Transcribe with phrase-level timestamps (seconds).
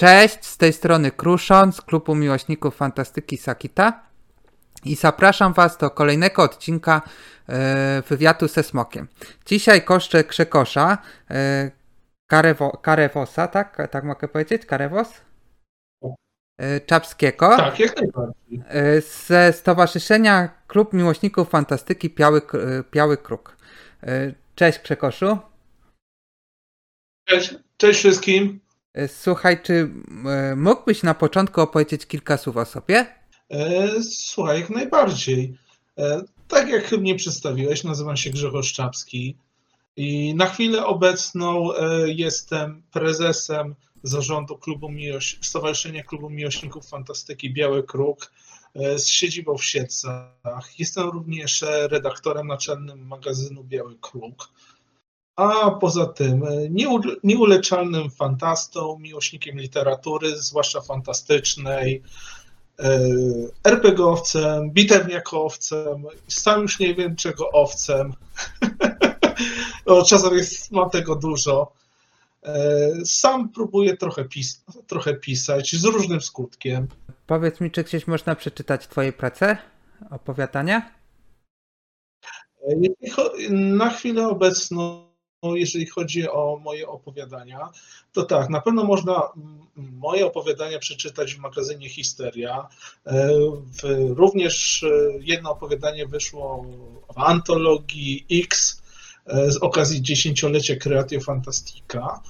[0.00, 4.02] Cześć, z tej strony Kruszon z klubu miłośników fantastyki Sakita
[4.84, 7.02] i zapraszam Was do kolejnego odcinka
[7.48, 9.08] e, wywiadu ze Smokiem.
[9.46, 10.98] Dzisiaj koszczę Krzekosza,
[11.30, 11.70] e,
[12.26, 13.88] Karewo, Karewosa, tak?
[13.90, 14.66] Tak mogę powiedzieć?
[14.66, 15.20] Karewos?
[16.58, 17.56] E, Czapskiego.
[17.56, 17.74] Tak,
[19.26, 22.42] ze Stowarzyszenia Klub Miłośników Fantastyki Biały,
[22.92, 23.56] Biały Kruk.
[24.54, 25.38] Cześć Krzekoszu.
[27.28, 28.60] Cześć, cześć wszystkim.
[28.94, 29.90] E, Słuchaj, czy
[30.26, 33.06] e, mógłbyś na początku opowiedzieć kilka słów o sobie?
[33.50, 35.58] E, Słuchaj, jak najbardziej.
[36.48, 39.36] Tak jak mnie przedstawiłeś, nazywam się Grzegorz Czapski
[39.96, 41.68] i na chwilę obecną
[42.06, 45.38] jestem prezesem zarządu klubu Miłoś...
[45.42, 48.32] Stowarzyszenia Klubu Miłośników Fantastyki Biały Kruk
[48.74, 50.78] z siedzibą w Siedlcach.
[50.78, 54.48] Jestem również redaktorem naczelnym magazynu Biały Kruk.
[55.40, 62.02] A poza tym e, nieule- nieuleczalnym fantastą, miłośnikiem literatury, zwłaszcza fantastycznej,
[62.78, 63.00] e,
[63.64, 68.12] RPG-owcem, bitewniakowcem, sam już nie wiem czego owcem.
[69.86, 71.72] no, czasem jest, mam tego dużo.
[72.42, 76.88] E, Sam próbuję trochę, pis- trochę pisać, z różnym skutkiem.
[77.26, 79.56] Powiedz mi, czy gdzieś można przeczytać Twoje prace,
[80.10, 80.90] opowiadania?
[83.50, 85.09] Na chwilę obecną,
[85.42, 87.68] jeżeli chodzi o moje opowiadania,
[88.12, 89.22] to tak, na pewno można
[89.76, 92.68] moje opowiadania przeczytać w magazynie Histeria.
[93.06, 93.30] E,
[94.08, 94.88] również e,
[95.20, 96.66] jedno opowiadanie wyszło
[97.14, 98.82] w antologii X
[99.26, 102.22] e, z okazji dziesięciolecia Creatio Fantastica.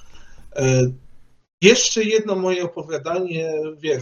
[1.61, 3.53] Jeszcze jedno moje opowiadanie,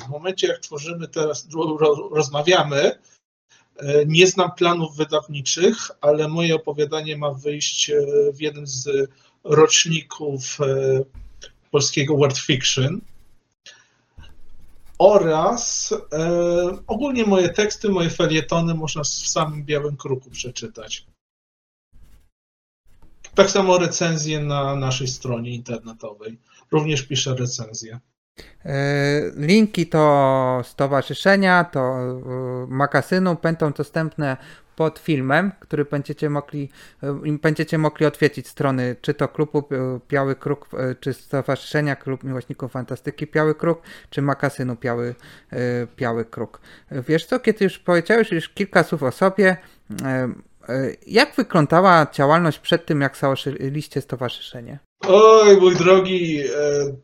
[0.06, 3.00] w momencie jak tworzymy teraz, ro- ro- rozmawiamy,
[4.08, 8.02] Nie znam planów wydawniczych, ale moje opowiadanie ma wyjść e,
[8.34, 9.10] w jednym z
[9.44, 10.66] roczników e,
[11.72, 13.02] polskiego World Fiction.
[14.98, 16.30] Oraz e,
[16.88, 21.06] ogólnie moje teksty, moje felietony można w samym Białym Kruku przeczytać.
[23.36, 26.38] Tak samo recenzje na naszej stronie internetowej.
[26.72, 28.00] Również piszę recenzje.
[28.66, 32.22] E, Linki do stowarzyszenia, do e,
[32.68, 34.38] magazynu będą dostępne
[34.76, 36.70] pod filmem, który będziecie mogli,
[37.04, 39.64] e, będziecie mogli odwiedzić strony czy to klubu
[40.10, 40.70] Biały Kruk,
[41.00, 45.16] czy Stowarzyszenia Klub Miłośników Fantastyki Biały Kruk, czy magazynu Biały,
[45.98, 46.62] Biały Kruk.
[46.92, 49.58] Wiesz co, kiedy już powiedziałeś już kilka słów o sobie,
[51.08, 54.80] jak wyglądała działalność przed tym, jak założyliście stowarzyszenie?
[55.08, 56.50] Oj, mój drogi, e,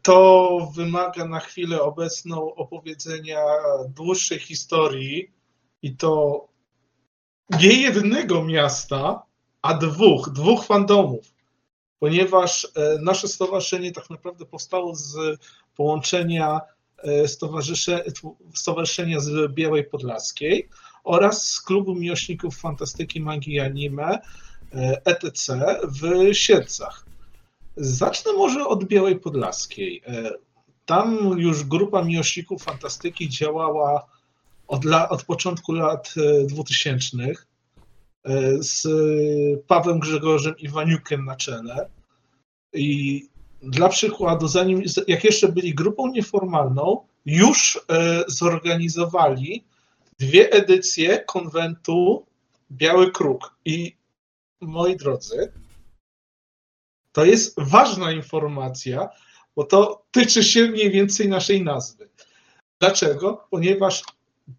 [0.02, 3.40] to wymaga na chwilę obecną opowiedzenia
[3.90, 5.32] dłuższej historii
[5.82, 6.42] i to
[7.62, 9.24] nie jednego miasta,
[9.62, 11.34] a dwóch, dwóch fandomów,
[12.00, 15.40] ponieważ e, nasze stowarzyszenie tak naprawdę powstało z
[15.76, 16.62] połączenia
[16.98, 18.04] e, stowarzysze,
[18.54, 20.70] stowarzyszenia z Białej Podlaskiej
[21.04, 24.20] oraz z klubu miłośników fantastyki, magii i anime
[25.06, 25.60] ETC
[26.02, 27.05] w Siedlcach.
[27.78, 30.02] Zacznę może od Białej Podlaskiej.
[30.08, 30.32] E,
[30.86, 34.08] Tam już grupa miłośników fantastyki działała
[34.68, 37.34] od, la, od początku lat e, 2000 e,
[38.60, 38.88] z
[39.68, 41.90] Pawłem Grzegorzem Iwaniukiem na czele.
[42.74, 43.22] I
[43.62, 49.64] dla przykładu, zanim, jak jeszcze byli grupą nieformalną, już e, zorganizowali
[50.20, 52.26] dwie edycje konwentu
[52.72, 53.56] Biały Kruk.
[53.66, 53.96] I
[54.62, 55.52] moi drodzy,
[57.16, 59.10] to jest ważna informacja,
[59.56, 62.10] bo to tyczy się mniej więcej naszej nazwy.
[62.80, 63.48] Dlaczego?
[63.50, 64.04] Ponieważ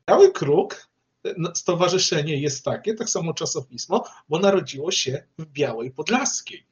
[0.08, 0.88] Biały Kruk,
[1.36, 6.66] no, stowarzyszenie jest takie, tak samo czasopismo, bo narodziło się w Białej Podlaskiej.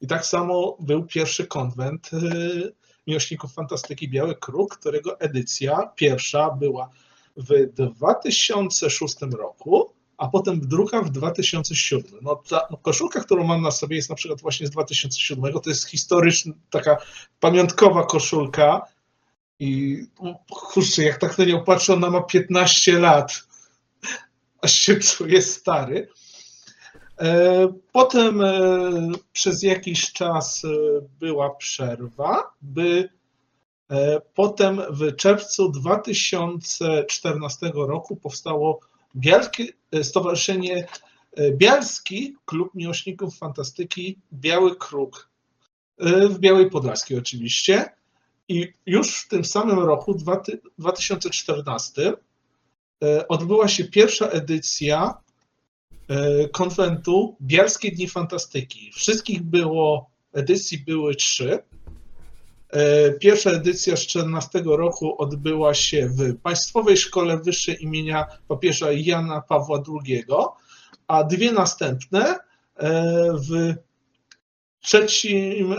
[0.00, 2.74] I tak samo był pierwszy konwent y,
[3.06, 6.90] miłośników fantastyki Biały Kruk, którego edycja pierwsza była
[7.36, 12.04] w 2006 roku, a potem druga w 2007.
[12.22, 15.70] No ta no, koszulka, którą mam na sobie jest na przykład właśnie z 2007, to
[15.70, 16.96] jest historyczna, taka
[17.40, 18.82] pamiątkowa koszulka
[19.58, 23.46] i no, kurczę, jak tak na nią patrzę, ona ma 15 lat,
[24.62, 26.08] aż się czuję stary.
[27.18, 28.52] E, Potem e,
[29.32, 30.68] przez jakiś czas e,
[31.20, 33.08] była przerwa, by
[34.34, 38.80] potem w czerwcu 2014 roku powstało
[39.16, 39.66] Bialskie
[40.02, 40.86] Stowarzyszenie
[41.36, 45.28] e, Bialski Klub Miłośników Fantastyki Biały Kruk
[45.98, 47.92] e, w Białej Podlaskiej oczywiście.
[48.48, 50.42] I już w tym samym roku, dwa-
[50.78, 52.12] 2014,
[53.02, 55.14] e, odbyła się pierwsza edycja
[56.52, 58.92] konwentu Bialskie Dni Fantastyki.
[58.92, 61.58] Wszystkich było, edycji były trzy.
[62.70, 69.40] E, pierwsza edycja z 14 roku odbyła się w Państwowej Szkole Wyższej imienia papieża Jana
[69.40, 70.24] Pawła II,
[71.06, 72.38] a dwie następne
[73.48, 73.74] w
[74.80, 75.74] trzecim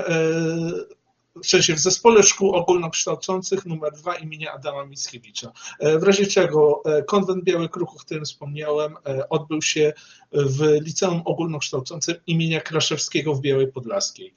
[1.43, 5.51] w sensie w Zespole Szkół Ogólnokształcących numer 2 imienia Adama Mickiewicza.
[5.79, 9.93] E, w razie czego e, konwent Biały Kruch, o którym wspomniałem, e, odbył się
[10.31, 14.33] w Liceum Ogólnokształcącym imienia Kraszewskiego w Białej Podlaskiej.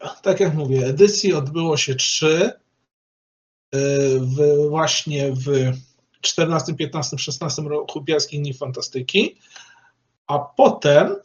[0.22, 2.52] Tak jak mówię, edycji odbyło się trzy,
[4.20, 5.72] w, właśnie w
[6.20, 9.38] 14, 15, 16 roku Bielskiej Dni Fantastyki,
[10.26, 11.16] a potem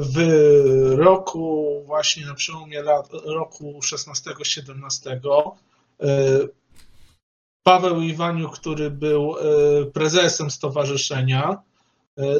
[0.00, 0.16] w
[0.96, 5.20] roku właśnie na przełomie lat, roku 16-17
[6.00, 6.08] e,
[7.62, 11.58] Paweł Iwaniu, który był e, prezesem stowarzyszenia, e,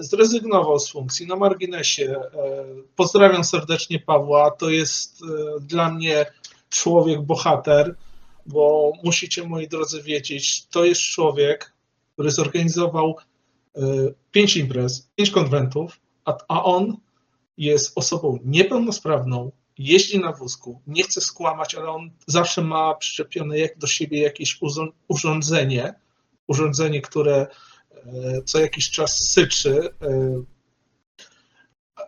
[0.00, 2.20] zrezygnował z funkcji na marginesie.
[2.96, 4.50] Pozdrawiam serdecznie Pawła.
[4.50, 5.22] To jest
[5.60, 6.26] dla mnie
[6.70, 7.94] człowiek bohater,
[8.46, 11.72] bo musicie, moi drodzy, wiedzieć, to jest człowiek,
[12.12, 13.16] który zorganizował
[14.32, 16.96] pięć imprez, pięć konwentów, a, on
[17.58, 23.78] jest osobą niepełnosprawną, jeździ na wózku, nie chce skłamać, ale on zawsze ma przyczepione jak
[23.78, 24.58] do siebie jakieś
[25.08, 25.94] urządzenie,
[26.46, 27.48] urządzenie, które e,
[28.44, 29.88] co jakiś czas syczy.
[30.02, 30.42] E,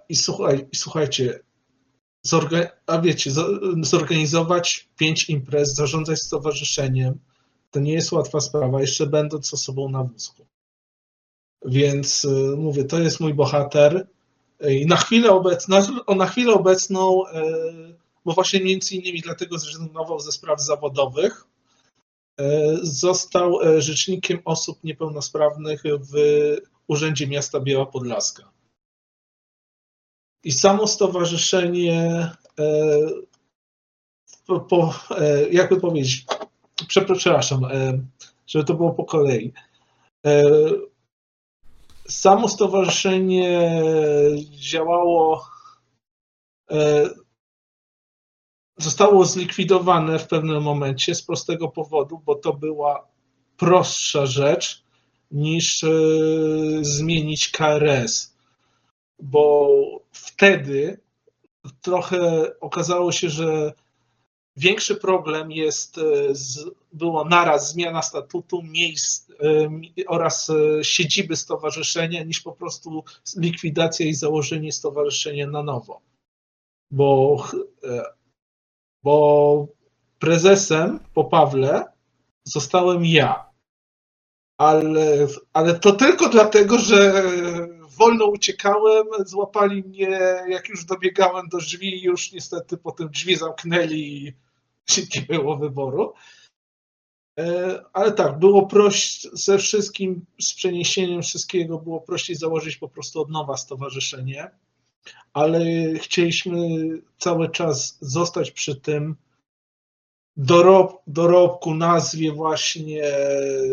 [0.08, 1.40] I, słuchaj, słuchajcie,
[2.87, 3.31] a wiecie,
[3.82, 7.19] zorganizować pięć imprez, zarządzać stowarzyszeniem,
[7.70, 10.46] to nie jest łatwa sprawa, jeszcze będąc osobą na wózku.
[11.64, 14.06] Więc e, mówię, to jest mój bohater.
[14.69, 15.81] I na chwilę obecną,
[16.16, 17.42] na chwilę obecną, e,
[18.25, 21.50] bo właśnie między innymi dlatego zrezygnował ze spraw zawodowych, e,
[22.82, 26.14] został e, rzecznikiem osób niepełnosprawnych w
[26.88, 28.50] Urzędzie Miasta Biała Podlaska.
[30.44, 32.31] I samo stowarzyszenie,
[34.46, 34.94] po, po,
[35.50, 36.25] jakby powiedzieć,
[36.88, 37.60] przepraszam,
[38.46, 39.52] żeby to było po kolei
[42.10, 43.82] Samo stowarzyszenie
[44.50, 45.46] działało,
[46.70, 47.08] e,
[48.80, 53.08] zostało zlikwidowane w pewnym momencie z prostego powodu, bo to była
[53.56, 54.82] prostsza rzecz
[55.30, 55.88] niż e,
[56.80, 58.36] zmienić KRS,
[59.18, 59.68] bo
[60.12, 61.00] wtedy
[61.82, 63.72] trochę okazało się, że
[64.56, 66.02] Większy problem jest, e,
[66.92, 69.34] było naraz zmiana statutu, miejsc e,
[70.06, 70.50] oraz
[70.82, 73.04] siedziby stowarzyszenia, niż po prostu
[73.36, 76.00] likwidacja i założenie stowarzyszenia na nowo.
[76.90, 77.44] Bo,
[79.02, 79.67] bo
[80.19, 81.85] prezesem po Pawle
[82.44, 83.50] zostałem ja.
[84.58, 87.23] Ale, ale to tylko dlatego, że
[88.00, 93.99] wolno uciekałem, złapali mnie, jak już dobiegałem do drzwi, już niestety potem drzwi zamknęli
[94.97, 96.14] i nie było wyboru.
[97.38, 103.20] E, ale tak, było prościej ze wszystkim, z przeniesieniem wszystkiego było prościej założyć po prostu
[103.20, 104.50] od nowa stowarzyszenie,
[105.32, 105.61] ale
[105.94, 106.58] chcieliśmy
[107.19, 109.17] cały czas zostać przy tym
[110.37, 113.02] dorob, dorobku, nazwie właśnie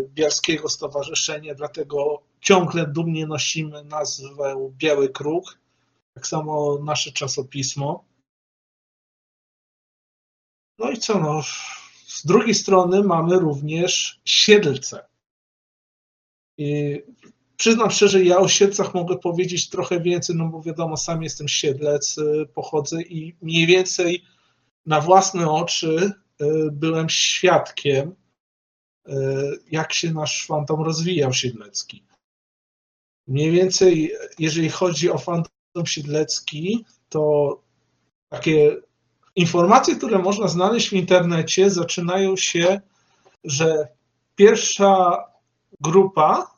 [0.08, 5.60] Bialskiego Stowarzyszenia, dlatego ciągle dumnie nosimy nazwę Biały Kruk,
[6.14, 8.06] tak samo nasze czasopismo.
[10.80, 11.42] No i co, no,
[12.08, 15.07] z drugiej strony mamy również Siedlce.
[16.57, 17.02] I
[17.57, 22.18] przyznam szczerze, ja o Siedlcach mogę powiedzieć trochę więcej, no bo wiadomo, sam jestem Siedlec,
[22.18, 24.23] y, pochodzę i mniej więcej
[24.85, 26.11] na własne oczy
[26.42, 28.16] y, byłem świadkiem,
[29.09, 29.14] y,
[29.71, 32.04] jak się nasz fantom rozwijał siedlecki.
[33.28, 37.64] Mniej więcej, jeżeli chodzi o fantom siedlecki, to
[38.30, 38.76] takie
[39.35, 42.81] informacje, które można znaleźć w internecie, zaczynają się,
[43.44, 43.87] że
[44.35, 45.23] pierwsza
[45.81, 46.56] grupa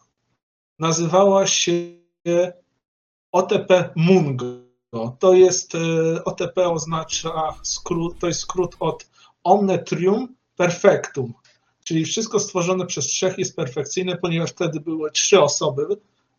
[0.80, 1.72] nazywała się
[3.32, 4.70] OTP Mungo.
[5.20, 5.80] To jest e,
[6.24, 9.10] OTP oznacza skrót, to jest skrót od
[9.44, 11.34] Omnetrium Perfectum,
[11.84, 15.88] czyli wszystko stworzone przez trzech jest perfekcyjne, ponieważ wtedy były trzy osoby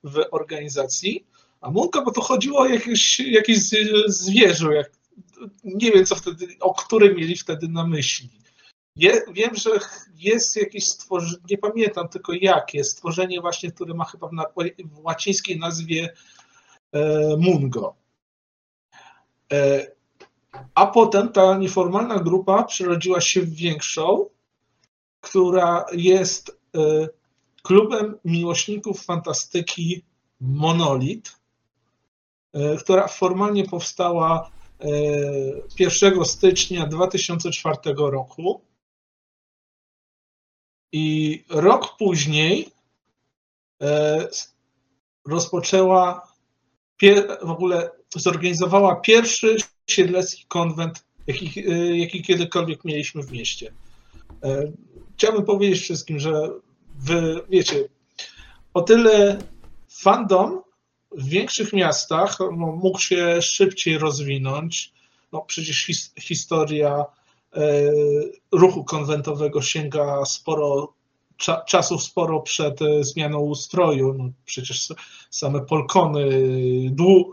[0.05, 1.25] w organizacji,
[1.61, 3.59] a Munka, bo to chodziło o jakieś, jakieś
[4.07, 4.91] zwierzę, jak,
[5.65, 8.40] nie wiem co wtedy, o którym mieli wtedy na myśli.
[9.01, 9.71] Je, wiem, że
[10.15, 14.29] jest jakieś stworzenie, nie pamiętam tylko jakie, stworzenie właśnie, które ma chyba
[14.85, 16.15] w łacińskiej nazwie
[16.93, 17.95] e, Mungo.
[19.53, 19.87] E,
[20.75, 24.27] a potem ta nieformalna grupa przerodziła się w większą,
[25.21, 27.09] która jest e,
[27.63, 30.05] klubem miłośników fantastyki
[30.41, 31.37] Monolit,
[32.53, 34.51] e, która formalnie powstała
[35.79, 38.70] 1 stycznia 2004 roku.
[40.93, 42.71] I rok później
[45.27, 46.33] rozpoczęła,
[47.43, 49.57] w ogóle zorganizowała pierwszy
[49.87, 51.65] siedlecki konwent, jaki,
[51.99, 53.73] jaki kiedykolwiek mieliśmy w mieście.
[55.17, 56.51] Chciałbym powiedzieć wszystkim, że
[56.99, 57.89] wy wiecie,
[58.75, 59.39] o tyle
[59.89, 60.63] fandom
[61.13, 64.93] w większych miastach no, mógł się szybciej rozwinąć.
[65.33, 67.05] No, przecież his, historia e,
[68.53, 70.95] ruchu konwentowego sięga sporo
[71.41, 74.15] cza, czasów sporo przed e, zmianą ustroju.
[74.15, 74.89] No, przecież
[75.31, 76.31] same Polkony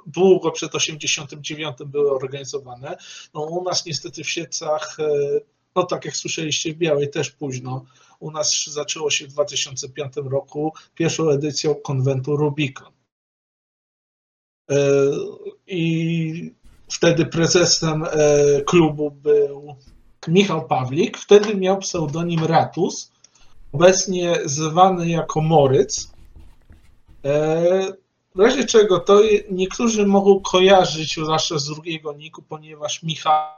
[0.05, 2.97] długo przed 89 były organizowane.
[3.33, 5.39] No, u nas niestety w Siecach, e,
[5.75, 7.85] no tak jak słyszeliście w Białej też późno.
[8.19, 12.93] U nas zaczęło się w 2005 roku pierwszą edycją konwentu Rubicon.
[14.69, 14.75] E,
[15.67, 16.53] I
[16.91, 19.75] wtedy prezesem e, klubu był
[20.27, 21.17] Michał Pawlik.
[21.17, 23.11] Wtedy miał pseudonim Ratus,
[23.73, 26.11] obecnie zwany jako Moryc.
[27.25, 27.97] E,
[28.35, 33.57] w razie czego to niektórzy mogą kojarzyć zwłaszcza z drugiego niku, ponieważ Michał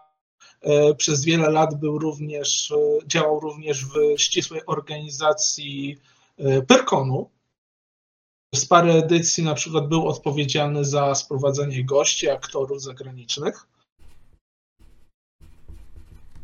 [0.97, 2.73] przez wiele lat był również,
[3.07, 5.97] działał również w ścisłej organizacji
[6.67, 7.29] Pyrkonu,
[8.55, 13.67] z parę edycji na przykład był odpowiedzialny za sprowadzenie gości, aktorów zagranicznych.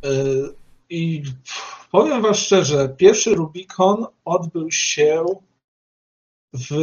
[0.06, 0.10] E,
[0.90, 1.22] I
[1.90, 5.24] powiem Wam szczerze, pierwszy Rubikon odbył się
[6.52, 6.74] w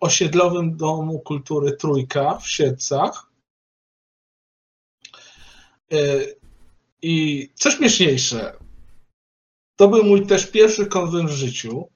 [0.00, 3.30] osiedlowym Domu Kultury Trójka w Siedcach.
[5.92, 5.96] E,
[7.02, 8.56] I coś śmieszniejsze,
[9.76, 11.88] to był mój też pierwszy konwent w życiu.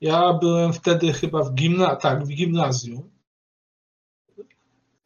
[0.00, 3.10] Ja byłem wtedy chyba w gimnazjum, tak, w gimnazjum.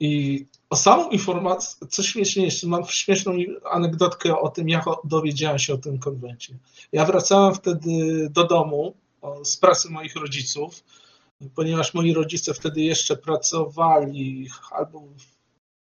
[0.01, 3.33] I o samą informację, coś śmieszniejsze, mam śmieszną
[3.71, 6.59] anegdotkę o tym, jak dowiedziałem się o tym konwencie.
[6.93, 8.95] Ja wracałem wtedy do domu
[9.45, 10.85] z pracy moich rodziców,
[11.55, 15.03] ponieważ moi rodzice wtedy jeszcze pracowali, albo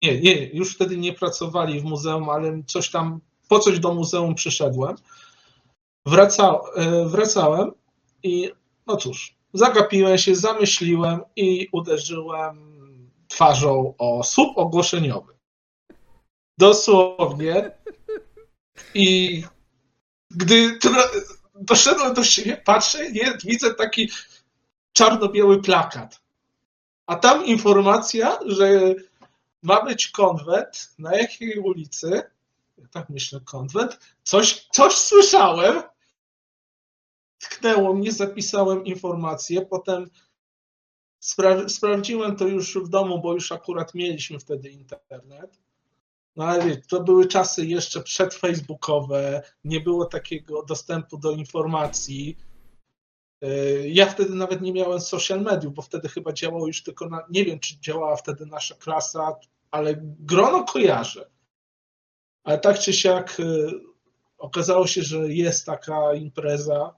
[0.02, 4.34] nie, nie, już wtedy nie pracowali w muzeum, ale coś tam, po coś do muzeum
[4.34, 4.96] przyszedłem.
[6.06, 7.72] Wraca, e, wracałem
[8.22, 8.50] i
[8.86, 12.73] no cóż, zagapiłem się, zamyśliłem i uderzyłem
[13.34, 15.34] twarzą o słup ogłoszeniowy.
[16.58, 17.70] Dosłownie.
[18.94, 19.42] I
[20.30, 20.78] gdy
[21.54, 24.10] doszedłem do siebie, patrzę, nie, widzę taki
[24.92, 26.20] czarno-biały plakat.
[27.06, 28.94] A tam informacja, że
[29.62, 32.22] ma być konwent, na jakiej ulicy,
[32.78, 35.82] ja tak myślę, konwent, coś, coś słyszałem,
[37.38, 40.10] tknęło mnie, zapisałem informację, potem
[41.24, 45.58] spra sprawdziłem to już w domu, bo już akurat mieliśmy wtedy internet.
[46.36, 52.36] No ale to były czasy jeszcze przedfacebookowe, nie było takiego dostępu do informacji.
[53.42, 53.48] E,
[53.88, 57.44] ja wtedy nawet nie miałem social mediów, bo wtedy chyba działało już tylko na, nie
[57.44, 59.36] wiem czy działała wtedy nasza klasa,
[59.70, 61.30] ale grono kojarzę.
[62.44, 63.44] Ale tak czy siak e,
[64.38, 66.94] okazało się, że jest taka impreza,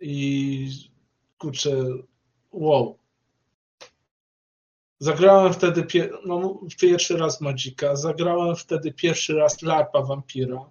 [0.00, 0.90] i
[1.38, 1.70] kurczę,
[2.52, 2.99] wow.
[5.00, 5.86] Zagrałem wtedy
[6.26, 10.70] no, pierwszy raz Magika, zagrałem wtedy pierwszy raz Larpa Vampira.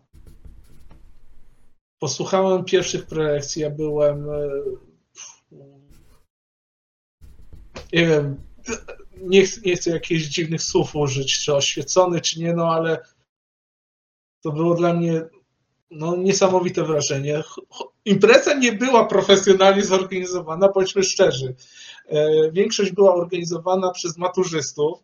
[1.99, 4.49] Posłuchałem pierwszych prelekcji, ja byłem e,
[7.93, 8.43] nie wiem,
[9.21, 13.05] nie chcę, nie chcę jakichś dziwnych słów użyć, czy oświecony, czy nie, no ale
[14.41, 15.21] to było dla mnie
[15.91, 17.43] no, niesamowite wrażenie.
[18.05, 21.55] Impreza nie była profesjonalnie zorganizowana, bądźmy szczerzy.
[22.09, 24.99] E, większość była organizowana przez maturzystów.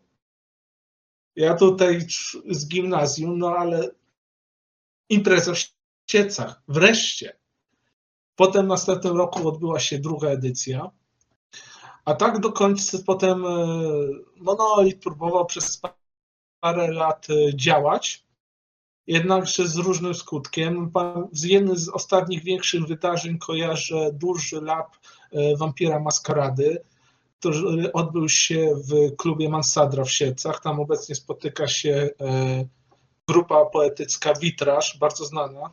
[1.36, 2.06] Ja tutaj
[2.50, 3.90] z gimnazjum, no ale
[5.08, 7.36] impreza w Siecach, wreszcie.
[8.36, 10.90] Potem w następnym roku odbyła się druga edycja.
[12.04, 13.66] A tak do końca potem e,
[14.36, 15.80] Monolit próbował przez
[16.60, 18.26] parę lat e, działać
[19.06, 20.92] jednakże z różnym skutkiem.
[21.32, 24.96] Z jednym z ostatnich większych wydarzeń kojarzę duży lab
[25.58, 26.78] Wampira Maskarady,
[27.50, 30.60] który odbył się w klubie Mansadra w Siedcach.
[30.60, 32.64] Tam obecnie spotyka się e,
[33.28, 35.70] grupa poetycka Witraż, bardzo znana,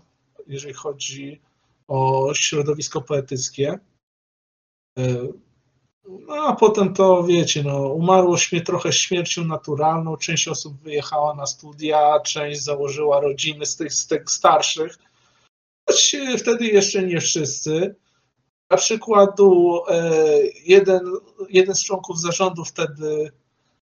[0.47, 1.41] jeżeli chodzi
[1.87, 3.79] o środowisko poetyckie.
[4.99, 5.27] E,
[6.27, 10.17] no a potem to wiecie, no, umarło mnie trochę śmiercią naturalną.
[10.17, 14.97] Część osób wyjechała na studia, część założyła rodziny z tych, z tych starszych.
[15.89, 17.95] Choć wtedy jeszcze nie wszyscy.
[18.73, 20.11] Na przykładu e,
[20.65, 21.01] jeden,
[21.49, 23.31] jeden z członków zarządu wtedy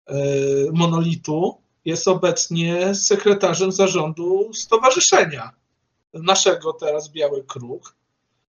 [0.07, 0.15] e,
[0.73, 5.51] monolitu jest obecnie sekretarzem zarządu stowarzyszenia
[6.13, 7.97] naszego teraz Biały Kruk,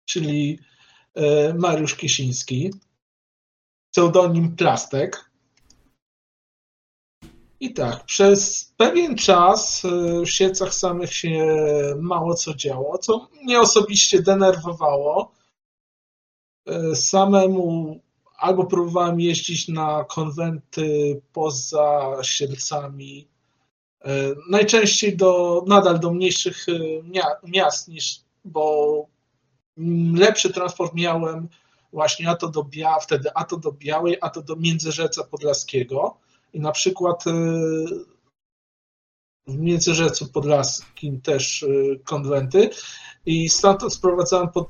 [0.04, 0.58] czyli
[1.14, 2.70] e, Mariusz Kiesiński,
[3.90, 5.30] pseudonim Plastek.
[7.60, 9.82] I tak, przez pewien czas
[10.24, 11.46] w Siecach samych się
[12.00, 15.35] mało co działo, co mnie osobiście denerwowało.
[16.66, 18.00] E, samemu
[18.36, 23.28] albo próbowałem jeździć na konwenty poza Sielcami,
[24.04, 24.10] e,
[24.50, 26.66] najczęściej do, nadal do mniejszych
[27.44, 29.06] miast, niż, bo
[30.14, 31.48] lepszy transport miałem
[31.92, 36.16] właśnie a to do Bia, wtedy a to do Białej, a to do Międzyrzeca Podlaskiego.
[36.52, 37.30] I na przykład y,
[39.46, 41.66] w Międzyrzecu Podlaskim też
[42.04, 42.70] konwenty.
[43.26, 44.68] I stamtąd sprowadzałem pod,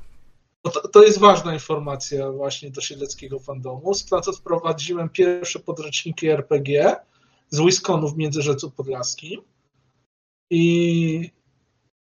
[0.69, 3.93] to jest ważna informacja właśnie do Siedleckiego Fandomu.
[3.93, 6.95] Stamtąd sprowadziłem pierwsze podręczniki RPG
[7.49, 9.41] z Wiskonu w Międzyrzecu Podlaskim
[10.49, 11.31] i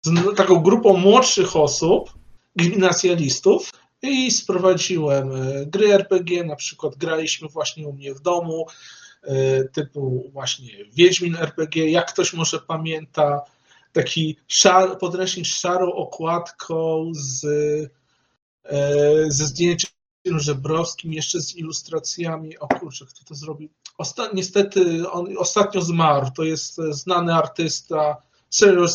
[0.05, 2.13] z taką grupą młodszych osób,
[2.59, 3.71] gimnazjalistów
[4.01, 8.65] i sprowadziłem y, gry RPG, na przykład graliśmy właśnie u mnie w domu,
[9.25, 13.41] E, typu właśnie Wiedźmin RPG, jak ktoś może pamięta,
[13.93, 17.89] taki szar, podręcznik z szarą okładką z, e,
[19.27, 19.89] ze zdjęciem
[20.25, 22.57] Żebrowskim, jeszcze z ilustracjami.
[22.57, 23.69] O kurczę, kto to zrobił?
[23.97, 26.31] Osta niestety on ostatnio zmarł.
[26.35, 28.87] To jest znany artysta Serio,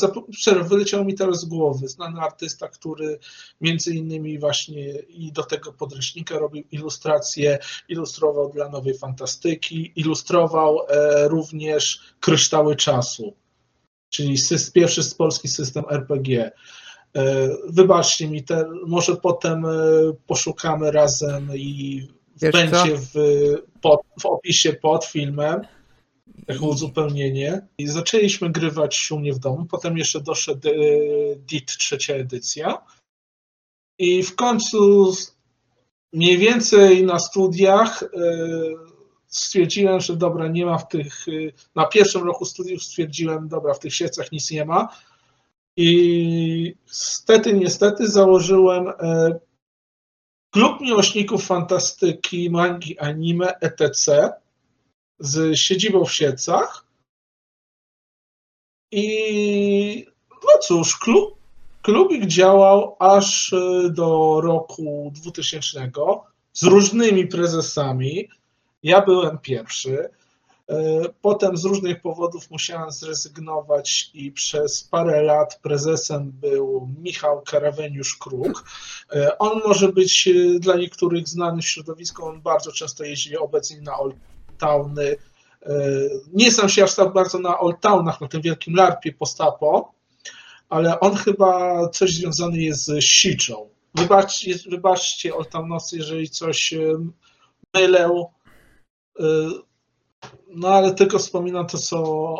[0.42, 1.88] serio, wyleciało mi teraz z głowy.
[1.88, 3.18] Znany artysta, który
[3.60, 7.58] między innymi właśnie i do tego podręcznika robił ilustracje,
[7.88, 13.34] ilustrował dla Nowej Fantastyki, ilustrował e, również Kryształy Czasu,
[14.08, 14.36] czyli
[14.74, 16.50] pierwszy polski system RPG.
[17.16, 19.70] E, wybaczcie mi, te, może potem e,
[20.26, 22.02] poszukamy razem i
[22.36, 23.14] Wiesz będzie w,
[23.80, 25.60] pod, w opisie pod filmem
[26.48, 27.66] jako uzupełnienie.
[27.78, 30.72] I zaczęliśmy grywać u mnie w domu, potem jeszcze doszedł e,
[31.36, 32.82] DIT trzecia edycja.
[33.98, 35.12] I w końcu
[36.12, 38.04] mniej więcej na studiach
[39.26, 41.26] stwierdziłem, że dobra, nie ma w tych,
[41.74, 44.88] na pierwszym roku studiów stwierdziłem, dobra, w tych siecach nic nie ma.
[45.76, 48.92] I niestety, niestety założyłem
[50.50, 54.30] klub miłośników fantastyki, mangi, anime, etc
[55.20, 56.84] z siedzibą w Siecach.
[58.92, 61.38] I no cóż, klub,
[61.82, 65.90] klubik działał aż y, do roku 2000
[66.52, 68.28] z różnymi prezesami.
[68.82, 70.08] Ja byłem pierwszy.
[70.70, 78.64] Y, potem z różnych powodów musiałem zrezygnować i przez parę lat prezesem był Michał Karaweniusz-Kruk.
[79.14, 80.28] Y, on może być
[80.58, 84.16] dla niektórych znany w on bardzo często jeździ obecnie na Old
[84.58, 85.16] Towny.
[85.62, 85.76] E,
[86.32, 89.92] nie znam się aż tak bardzo na Old Townach, na tym wielkim larpie postapo,
[90.68, 93.68] ale on chyba coś związany jest z siczą.
[93.94, 96.78] Wybaczcie, wybaczcie Old Townowcy, jeżeli coś e,
[97.74, 98.10] mylę,
[99.18, 99.24] e,
[100.48, 102.36] no ale tylko wspominam to, co,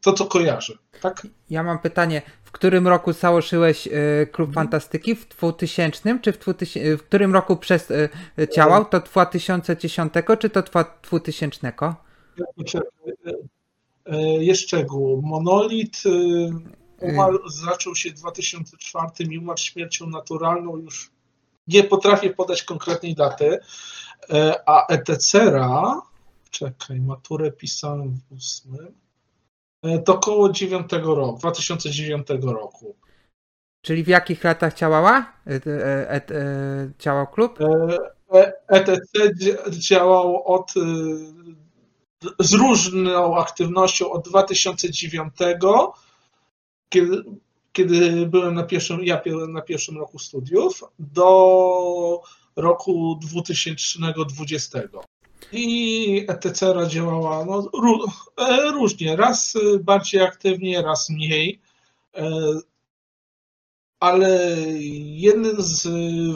[0.00, 0.74] to, co kojarzę.
[1.00, 1.26] Tak?
[1.50, 3.88] Ja mam pytanie, w którym roku założyłeś
[4.32, 4.54] Klub mhm.
[4.54, 5.14] Fantastyki?
[5.14, 7.92] W 2000 czy w, 2000, w którym roku przez
[8.56, 8.84] działał?
[8.84, 11.72] To 2010 czy to 2000?
[14.38, 15.22] Jest szczegół.
[15.22, 16.02] Monolit
[17.00, 20.76] umarł, zaczął się w 2004 i umarł śmiercią naturalną.
[20.76, 21.10] Już
[21.68, 23.58] nie potrafię podać konkretnej daty.
[24.66, 26.02] A ETCera,
[26.50, 28.94] czekaj, maturę pisałem w ósmym,
[30.04, 32.96] to około 9 roku, 2009 roku.
[33.82, 35.32] Czyli w jakich latach działała?
[35.46, 37.58] E, e, e, działał klub?
[38.68, 39.10] ETC
[39.70, 40.74] działał od
[42.40, 45.32] z różną aktywnością od 2009,
[46.88, 47.24] kiedy,
[47.72, 52.22] kiedy byłem na pierwszym, ja byłem na pierwszym roku studiów, do
[52.56, 54.80] roku 2020.
[55.52, 57.70] I ETCR działała no,
[58.36, 61.60] e, różnie, raz bardziej aktywnie, raz mniej.
[62.16, 62.30] E,
[64.00, 64.56] ale
[65.00, 65.88] jednym z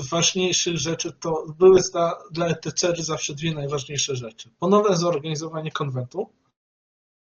[0.09, 4.51] ważniejszych rzeczy to były dla, dla ETCR zawsze dwie najważniejsze rzeczy.
[4.59, 6.31] Ponowne zorganizowanie konwentu,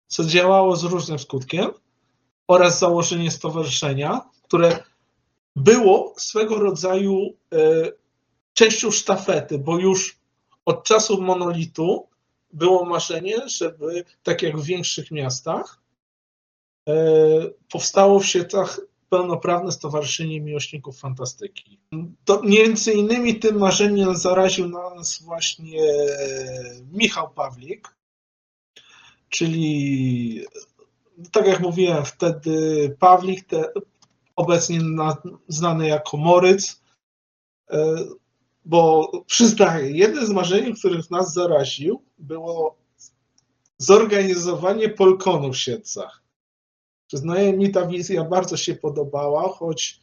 [0.07, 1.71] co działało z różnym skutkiem,
[2.49, 4.85] oraz założenie stowarzyszenia, które
[5.57, 7.57] było swego rodzaju e,
[8.53, 10.19] częścią sztafety, bo już
[10.66, 12.09] od czasów monolitu
[12.53, 15.81] było marzenie, żeby tak jak w większych miastach
[16.88, 16.94] e,
[17.70, 21.79] powstało w sieciach pełnoprawne Stowarzyszenie Miłośników Fantastyki.
[22.25, 25.83] To między innymi tym marzeniem zaraził nas właśnie
[26.92, 27.94] Michał Pawlik,
[29.29, 30.44] czyli
[31.33, 33.73] tak jak mówiłem, wtedy Pawlik, te,
[34.37, 35.16] obecnie na,
[35.49, 36.83] znany jako Moryc,
[37.70, 37.96] e,
[38.64, 42.77] bo przyznaję, jednym z marzeń, których nas zaraził, było
[43.79, 46.23] zorganizowanie Polkonu w Siedcach.
[47.07, 50.01] Przyznaję, mi ta wizja bardzo się podobała, choć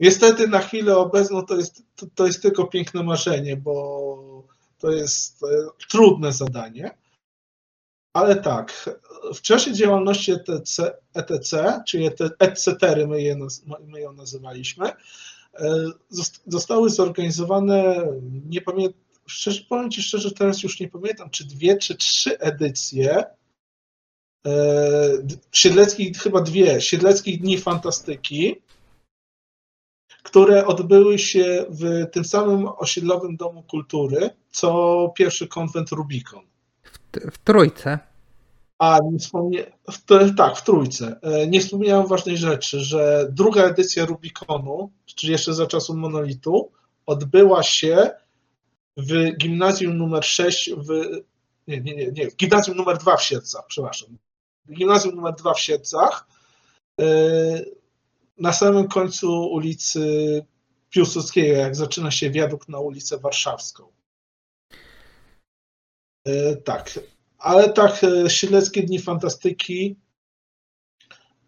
[0.00, 4.44] niestety na chwilę obecną to jest, to, to jest tylko piękne marzenie, bo
[4.78, 5.40] to jest
[5.88, 6.98] trudne zadanie.
[8.12, 8.90] Ale tak,
[9.34, 13.36] w czasie działalności ETC, ETC czyli ETC, my, je,
[13.86, 14.94] my ją nazywaliśmy, e,
[16.46, 18.06] zostały zorganizowane,
[18.48, 23.24] nie pamiętam, szczerze, powiem Ci szczerze, teraz już nie pamiętam, czy dwie, czy trzy edycje
[24.46, 24.52] e,
[25.52, 28.56] Siedleckich, chyba dwie, Siedleckich Dni Fantastyki,
[30.22, 36.44] które odbyły się w tym samym osiedlowym Domu Kultury, co pierwszy konwent Rubikon.
[36.82, 38.09] W, w Trójce.
[38.80, 39.72] A, nie wspomnie...
[40.36, 41.20] tak, w Trójce.
[41.22, 46.72] E, nie wspomniałem ważnej rzeczy, że druga edycja Rubikonu, czyli jeszcze za czasów Monolitu,
[47.06, 48.10] odbyła się
[48.96, 51.20] w gimnazjum numer 6 w...
[51.66, 54.18] Nie, nie, nie, nie, w gimnazjum numer 2 w Siedcach, przepraszam.
[54.72, 56.26] Gimnazjum numer 2 w Siedcach
[57.00, 57.04] e,
[58.38, 60.00] na samym końcu ulicy
[60.90, 63.92] Piłsudskiego, jak zaczyna się wiadukt na ulicę Warszawską.
[66.26, 66.90] E, tak,
[67.40, 69.96] ale tak, e, Siedleckie Dni Fantastyki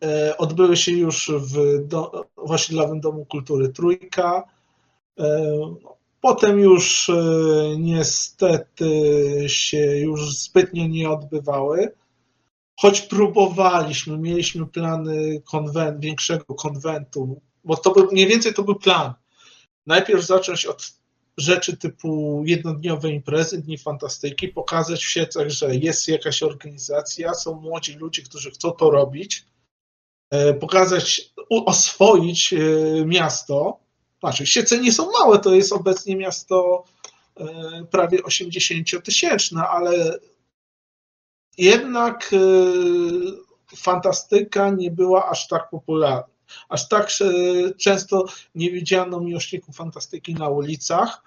[0.05, 4.45] e, odbyły się już w, do, w osiedlowym Domu Kultury Trójka.
[6.21, 7.11] Potem już
[7.79, 8.91] niestety
[9.47, 11.93] się już zbytnio nie odbywały,
[12.81, 19.15] choć próbowaliśmy, mieliśmy plany konwent, większego konwentu, bo to był, mniej więcej to był plan.
[19.87, 21.02] Najpierw zacząć od
[21.37, 27.95] rzeczy typu jednodniowe imprezy, dni fantastyki, pokazać w siecach, że jest jakaś organizacja, są młodzi
[27.95, 29.47] ludzie, którzy chcą to robić,
[30.31, 32.59] e, pokazać, oswoić e,
[33.05, 33.79] miasto.
[34.21, 36.85] Znaczy, siece nie są małe, to jest obecnie miasto
[37.37, 37.47] e,
[37.91, 40.19] prawie 80-tysięczne, ale
[41.59, 42.31] jednak
[43.77, 46.32] fantastyka nie była aż tak popularna.
[46.69, 47.09] Aż tak
[47.79, 51.23] często nie widziano miłośników fantastyki na ulicach,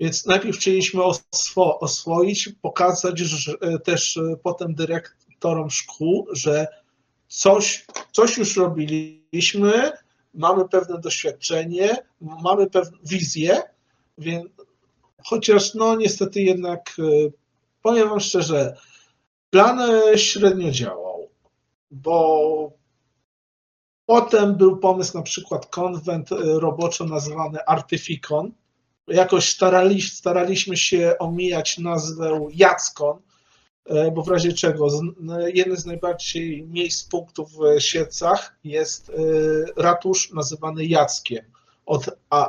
[0.00, 6.66] więc najpierw chcieliśmy oswo oswoić, pokazać że, e, też e, potem dyrektorom szkół, że
[7.28, 9.92] coś, coś już robiliśmy,
[10.34, 13.62] mamy pewne doświadczenie, mamy pewną wizję,
[14.18, 14.46] więc
[15.24, 17.02] chociaż no niestety jednak e,
[17.82, 18.76] powiem wam szczerze,
[19.50, 19.80] plan
[20.16, 21.28] średnio działał,
[21.90, 22.77] bo
[24.08, 28.52] Potem był pomysł na przykład konwent e, roboczo nazwany Artyfikon.
[29.08, 33.18] Jakoś starali, staraliśmy się omijać nazwę Jackon,
[33.86, 34.88] e, bo w razie czego
[35.54, 39.12] jeden z najbardziej miejsc punktów w Siecach jest e,
[39.82, 41.44] ratusz nazywany Jackiem
[41.86, 42.06] od,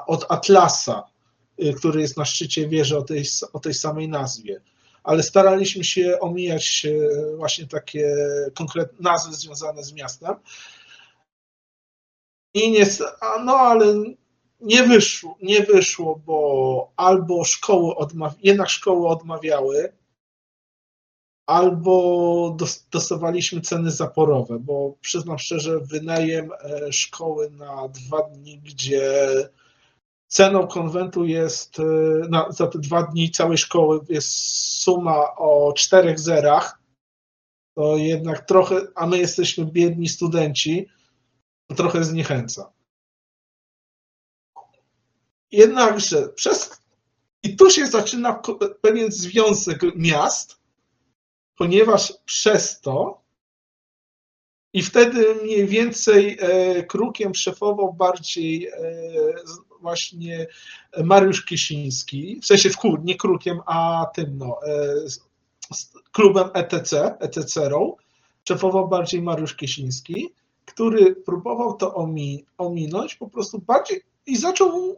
[0.08, 1.04] od Atlasa,
[1.78, 4.62] który jest na szczycie wieży o tej, o tej samej nazwie.
[5.04, 6.88] Ale staraliśmy się omijać
[7.38, 8.15] właśnie takie
[8.56, 10.36] konkretne nazwy związane z miastem.
[12.53, 12.85] I nie,
[13.45, 13.85] no ale
[14.59, 17.95] nie wyszło, nie wyszło, bo albo szkoły
[18.41, 19.93] jednak szkoły odmawiały,
[21.49, 22.57] albo
[22.91, 29.25] dostawaliśmy ceny zaporowe, bo przyznam szczerze, wynajem e, szkoły na dwa dni, gdzie
[30.27, 31.83] ceną konwentu jest e,
[32.29, 34.31] na, za te dwa dni całej szkoły jest
[34.81, 36.79] suma o czterech zerach,
[37.75, 40.88] to jednak trochę, a my jesteśmy biedni studenci,
[41.69, 42.71] to trochę zniechęca.
[45.51, 46.82] Jednakże przez.
[47.43, 48.41] I tu się zaczyna
[48.82, 50.60] pewien związek miast,
[51.55, 53.21] ponieważ przez to
[54.73, 58.73] i wtedy mniej więcej e, krukiem szefował bardziej e,
[59.82, 60.47] właśnie
[61.03, 64.95] Mariusz Kisiński, w sensie w kół, nie krukiem, a tym no, e,
[66.12, 67.95] klubem ETC, ETC-ą,
[68.47, 70.34] szefował bardziej Mariusz Kisiński
[70.69, 74.95] który próbował to omi, ominąć, po prostu bardziej i zaczął,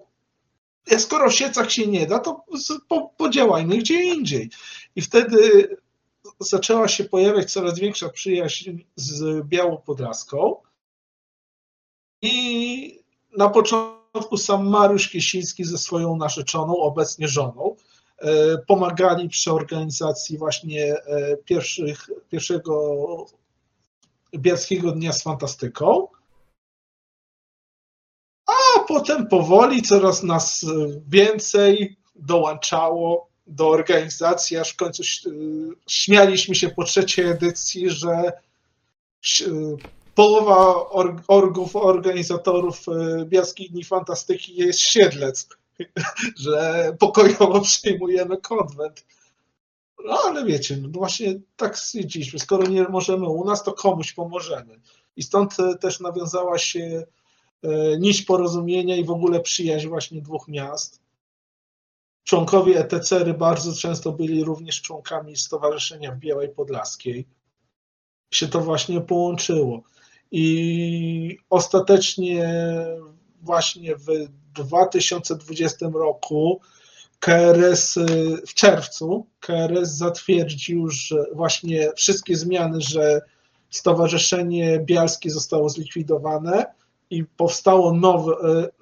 [0.98, 2.44] skoro w siecach się nie da, to
[2.88, 4.50] po, podziałajmy gdzie indziej.
[4.96, 5.68] I wtedy
[6.40, 10.56] zaczęła się pojawiać coraz większa przyjaźń z Białą Podlaską
[12.22, 13.04] i
[13.38, 17.76] na początku sam Mariusz Kiesiński ze swoją narzeczoną, obecnie żoną,
[18.18, 23.26] e, pomagali przy organizacji właśnie e, pierwszych, pierwszego
[24.38, 26.08] Bielskiego Dnia z Fantastyką.
[28.46, 30.66] A potem powoli coraz nas
[31.08, 35.04] więcej dołączało do organizacji, aż w końcu
[35.88, 38.32] śmialiśmy się po trzeciej edycji, że
[40.16, 40.90] połowa
[41.28, 42.86] orgów, organizatorów
[43.26, 45.50] Bielskich Dni Fantastyki jest Siedlec,
[46.44, 49.06] że pokojowo przejmujemy konwent.
[50.06, 54.80] No ale wiecie, no właśnie tak stwierdziliśmy, skoro nie możemy u nas, to komuś pomożemy.
[55.16, 57.04] I stąd też nawiązała się
[58.00, 61.02] nić porozumienia i w ogóle przyjaźń właśnie dwóch miast.
[62.24, 67.28] Członkowie ETC-y bardzo często byli również członkami Stowarzyszenia Białej Podlaskiej.
[68.34, 69.84] Się to właśnie połączyło.
[70.32, 72.56] I ostatecznie
[73.42, 74.08] właśnie w
[74.54, 76.62] 2020 roku
[77.22, 78.00] KRS
[78.48, 83.22] w czerwcu KRS zatwierdził, że właśnie wszystkie zmiany, że
[83.70, 86.66] Stowarzyszenie Bialskie zostało zlikwidowane
[87.10, 88.34] i powstało nowe,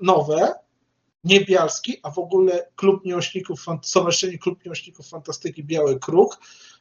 [0.02, 0.54] nowe
[1.24, 6.38] nie Bialski, a w ogóle Klub Miłośników, Stowarzyszenie Klub Miłośników Fantastyki Biały Kruk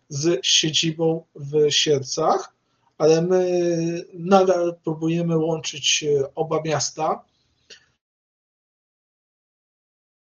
[0.08, 2.54] z siedzibą w Siercach,
[2.98, 7.24] ale my nadal próbujemy łączyć e, oba miasta.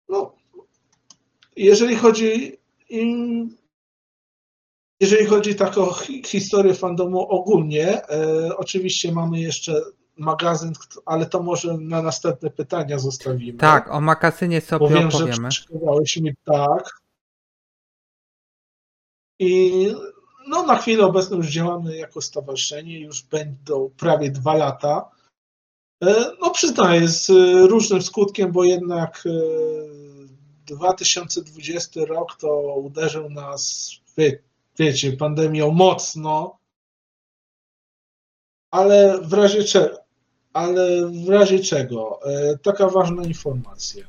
[0.08, 0.34] No,
[1.56, 2.58] jeżeli chodzi
[5.00, 5.94] jeżeli chodzi tak o
[6.26, 9.82] historię fandomu ogólnie, e, oczywiście mamy jeszcze
[10.16, 10.72] magazyn,
[11.06, 13.58] ale to może na następne pytania zostawimy.
[13.58, 15.48] Tak, o magazynie sobie bo wiem, opowiemy.
[15.50, 17.00] Że mi tak.
[19.38, 19.86] I
[20.48, 25.10] no, na chwilę obecną już działamy jako stowarzyszenie, już będą prawie dwa lata.
[26.04, 27.30] E, no przyznaję, z
[27.70, 29.24] różnym skutkiem, bo jednak
[30.64, 34.38] 2020 e, rok to uderzył nas, wie,
[34.78, 36.58] wiecie, pandemią mocno,
[38.70, 39.96] ale w razie czego,
[40.52, 44.06] ale w razie czego, e, taka ważna informacja.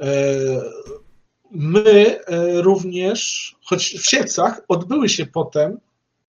[0.00, 0.06] E,
[1.50, 5.80] my e, również, choć w Siecach odbyły się potem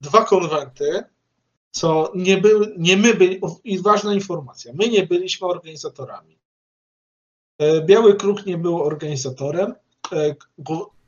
[0.01, 1.03] dwa konwenty,
[1.71, 6.36] co nie, były, nie my byli, i ważna informacja, my nie byliśmy organizatorami.
[7.85, 9.73] Biały Kruk nie był organizatorem,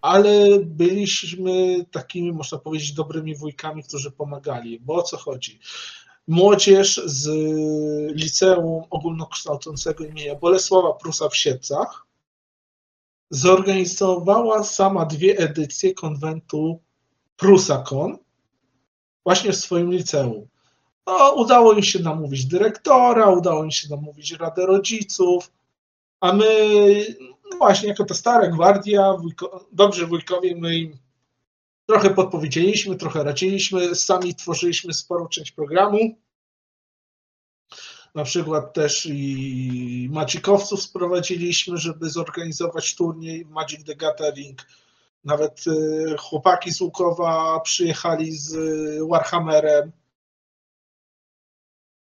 [0.01, 4.79] ale byliśmy takimi, można powiedzieć, dobrymi wujkami, którzy pomagali.
[4.79, 5.59] Bo o co chodzi?
[6.29, 7.27] młodzież z
[8.15, 12.05] Liceum Ogólnokształcącego imienia Bolesława Prusa w Siedcach
[13.29, 16.79] zorganizowała sama dwie edycje konwentu
[17.37, 18.17] Prusakon
[19.23, 20.47] właśnie w swoim liceum.
[21.07, 25.51] No, udało im się namówić dyrektora, udało im się namówić Radę Rodziców,
[26.19, 26.45] a my
[27.51, 30.97] no właśnie jako ta stara gwardia, wujko, dobrzy wujkowie, my im
[31.89, 35.97] Trochę podpowiedzieliśmy, trochę radziliśmy, sami tworzyliśmy sporą część programu.
[38.15, 44.67] Na przykład też i Magicowców sprowadziliśmy, żeby zorganizować turniej Magic the Gathering.
[45.23, 48.57] Nawet y, chłopaki z Łukowa przyjechali z
[49.09, 49.91] Warhammerem.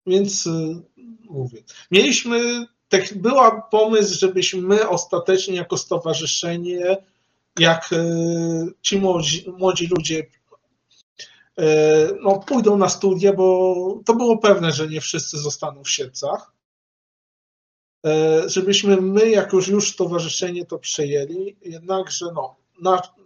[0.06, 0.82] Więc y,
[1.24, 1.62] mówię.
[1.90, 2.66] Mieliśmy,
[3.14, 6.96] była pomysł, żebyśmy my ostatecznie jako stowarzyszenie
[7.58, 8.06] jak e,
[8.82, 10.26] ci młodzi, młodzi ludzie
[11.58, 11.64] e,
[12.20, 16.52] no, pójdą na studia, bo to było pewne, że nie wszyscy zostaną w Siedcach.
[18.06, 22.56] E, żebyśmy my, jako już stowarzyszenie, to przejęli, jednakże no,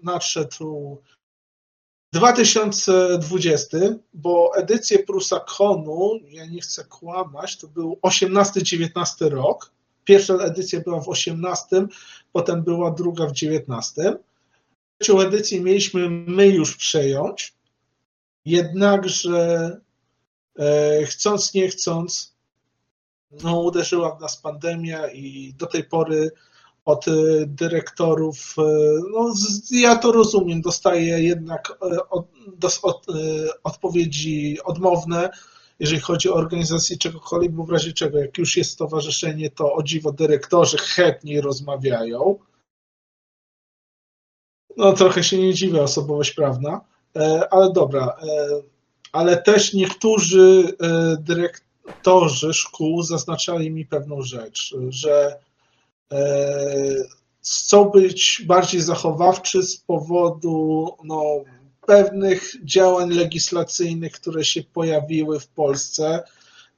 [0.03, 1.03] nadszedł
[2.13, 3.79] 2020,
[4.15, 9.71] bo edycję Prusakonu, ja nie chcę kłamać, to był 18-19 rok.
[10.05, 11.87] Pierwsza edycja była w 18,
[12.33, 14.17] potem była druga w 19.
[14.99, 17.55] Trzecią edycję mieliśmy my już przejąć,
[18.45, 19.81] jednakże
[20.59, 22.35] e, chcąc, nie chcąc,
[23.43, 26.31] no, uderzyła w nas pandemia i do tej pory
[26.89, 27.13] od e,
[27.47, 28.63] dyrektorów, e,
[29.13, 29.33] no
[29.71, 31.79] ja to rozumiem, dostaję jednak
[32.11, 32.27] od,
[32.83, 33.07] od,
[33.65, 35.31] odpowiedzi odmowne,
[35.81, 39.83] jeżeli chodzi o organizację czegokolwiek, bo w razie czego, jak już jest stowarzyszenie, to o
[39.83, 42.39] dziwo dyrektorzy chętniej rozmawiają.
[44.77, 46.81] No trochę się nie dziwię, osobowość prawna,
[47.17, 48.17] e, ale dobra.
[48.23, 48.63] E,
[49.13, 55.48] ale też niektórzy e, dyrektorzy szkół zaznaczali mi pewną rzecz, że
[57.45, 61.45] chcą być bardziej zachowawczy z powodu no,
[61.87, 66.23] pewnych działań legislacyjnych, które się pojawiły w Polsce,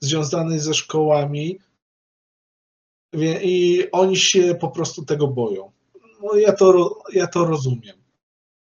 [0.01, 1.59] związanych ze szkołami.
[3.43, 5.73] I oni się po prostu tego boją.
[6.23, 7.97] No ja to, ja to rozumiem.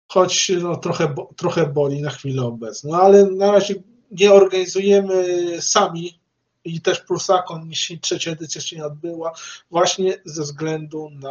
[0.08, 3.74] Choć no, trochę, trochę boli na chwilę obecną, ale na razie
[4.10, 5.24] nie organizujemy
[5.62, 6.19] sami
[6.64, 9.32] i też Prusakon, jeśli trzecia edycja się nie odbyła,
[9.70, 11.30] właśnie ze względu na,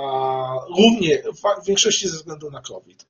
[0.75, 1.23] głównie
[1.61, 3.09] w większości ze względu na COVID.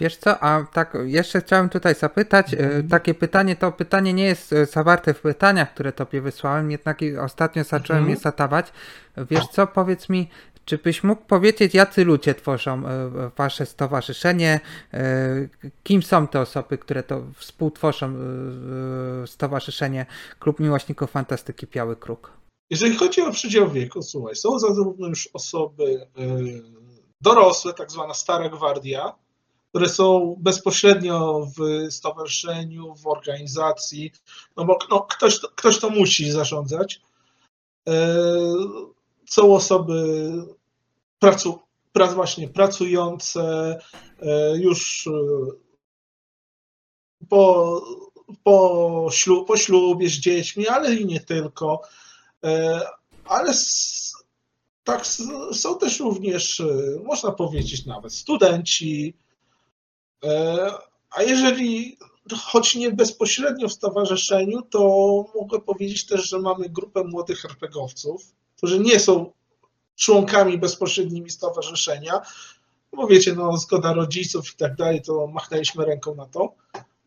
[0.00, 2.88] Wiesz co, a tak jeszcze chciałem tutaj zapytać, mm.
[2.88, 7.64] takie pytanie, to pytanie nie jest e, zawarte w pytaniach, które tobie wysłałem, jednak ostatnio
[7.64, 8.14] zacząłem mm.
[8.14, 8.72] je zadawać.
[9.30, 10.28] Wiesz co, powiedz mi,
[10.70, 14.60] czy byś mógł powiedzieć, jacy ludzie tworzą e, wasze stowarzyszenie?
[15.82, 18.14] Kim są te osoby, które to współtworzą
[19.26, 20.06] stowarzyszenie
[20.38, 22.32] Klub Miłośników Fantastyki Biały Kruk?
[22.70, 26.06] Jeżeli chodzi o przydział wieku, słuchaj, są zarówno już osoby
[27.20, 29.14] dorosłe, tak zwana stara gwardia,
[29.68, 34.12] które są bezpośrednio w stowarzyszeniu, w organizacji,
[34.56, 37.00] no bo no, ktoś, ktoś to musi zarządzać.
[37.88, 38.16] E,
[39.26, 40.04] są osoby
[41.20, 41.58] pracu,
[41.92, 43.78] prac właśnie pracujące
[44.22, 45.10] e, już e,
[47.28, 47.82] po,
[48.44, 49.08] po,
[49.46, 51.82] po ślubie z dziećmi, ale i nie tylko.
[53.24, 53.52] Ale
[54.84, 55.06] tak,
[55.52, 56.62] są też również,
[57.04, 59.14] można powiedzieć nawet, studenci,
[60.24, 60.70] E,
[61.10, 61.98] a jeżeli,
[62.36, 64.80] choć nie bezpośrednio w stowarzyszeniu, to
[65.34, 69.32] mogę powiedzieć też, że mamy grupę młodych RPGowców, którzy nie są
[70.00, 72.20] członkami bezpośrednimi stowarzyszenia,
[72.92, 76.54] bo wiecie, no zgoda rodziców i tak dalej, to machnęliśmy ręką na to,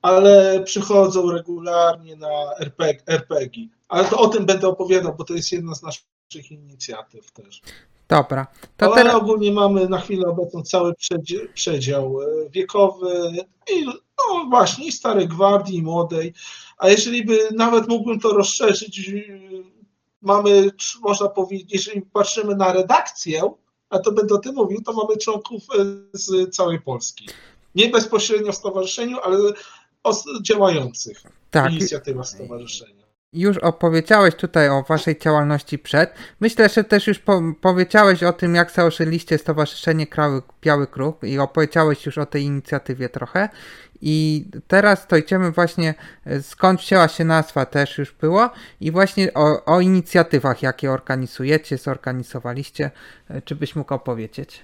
[0.02, 3.68] ale przychodzą regularnie na RPG, RPG.
[3.88, 7.62] Ale to o tym będę opowiadał, bo to jest jedna z naszych inicjatyw też.
[8.08, 8.48] Dobra.
[8.78, 9.16] To Ale teraz...
[9.16, 10.94] ogólnie mamy na chwilę obecną cały
[11.54, 13.32] przedział e, wiekowy
[13.74, 16.34] i no właśnie, i starej gwardii, i młodej.
[16.78, 19.12] A jeżeli by nawet mógłbym to rozszerzyć,
[20.24, 23.52] mamy, można powiedzieć, jeżeli patrzymy na redakcję,
[23.90, 27.30] a to będę o tym mówił, to mamy członków e, z całej Polski.
[27.76, 29.38] Nie bezpośrednio w stowarzyszeniu, ale
[30.42, 31.72] działających tak.
[31.72, 33.03] inicjatywa stowarzyszenia
[33.34, 36.14] już opowiedziałeś tutaj o waszej działalności przed.
[36.40, 41.40] Myślę, że też już po powiedziałeś o tym, jak założyliście Stowarzyszenie Krały, Biały Kruk i
[41.40, 43.50] opowiedziałeś już o tej inicjatywie trochę.
[44.02, 45.16] I teraz to
[45.56, 45.94] właśnie,
[46.26, 48.50] e, skąd wzięła się nazwa też już było
[48.82, 52.92] i właśnie o, o inicjatywach, jakie organizujecie, zorganizowaliście.
[53.30, 54.64] E, czy byś mógł opowiedzieć?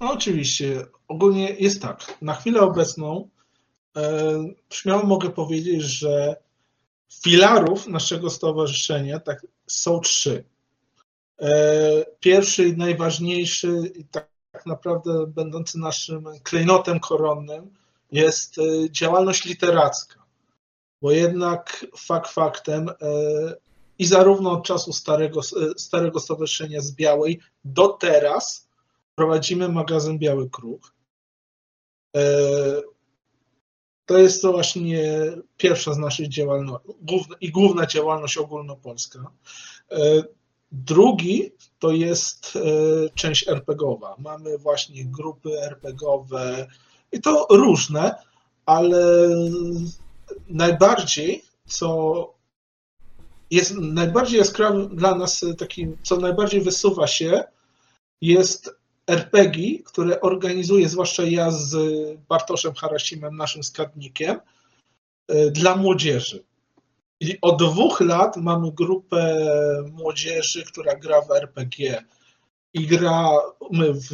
[0.00, 0.86] No oczywiście.
[1.08, 2.00] Ogólnie jest tak.
[2.22, 3.28] Na chwilę obecną
[4.72, 6.36] śmiało mogę powiedzieć, że
[7.22, 10.44] filarów naszego stowarzyszenia tak, są trzy.
[11.38, 11.50] E,
[12.20, 17.70] pierwszy i najważniejszy, i tak, tak naprawdę będący naszym klejnotem koronnym,
[18.12, 20.20] jest e, działalność literacka.
[21.02, 22.90] Bo jednak fakt faktem
[23.98, 25.40] i zarówno od czasu starego,
[25.76, 28.68] starego stowarzyszenia z Białej do teraz
[29.14, 30.94] prowadzimy magazyn Biały Kruk.
[34.10, 35.02] To jest to właśnie
[35.56, 36.88] pierwsza z naszych działalności
[37.40, 39.30] i główna działalność ogólnopolska.
[39.90, 39.98] E,
[40.72, 42.60] drugi to jest e,
[43.14, 44.16] część RPGowa.
[44.18, 46.66] Mamy właśnie grupy RPGowe
[47.12, 48.14] i to różne,
[48.66, 49.28] ale
[50.48, 52.34] najbardziej, co
[53.50, 57.44] jest najbardziej jaskrawy dla nas, takim, co najbardziej wysuwa się,
[58.20, 58.79] jest
[59.10, 61.76] RPG, które organizuję, zwłaszcza ja z
[62.28, 64.40] Bartoszem Harasimem, naszym skarbnikiem,
[65.28, 66.44] e, dla młodzieży.
[67.20, 69.36] I od dwóch lat mamy grupę
[69.92, 72.04] młodzieży, która gra w RPG
[72.74, 74.08] i gramy w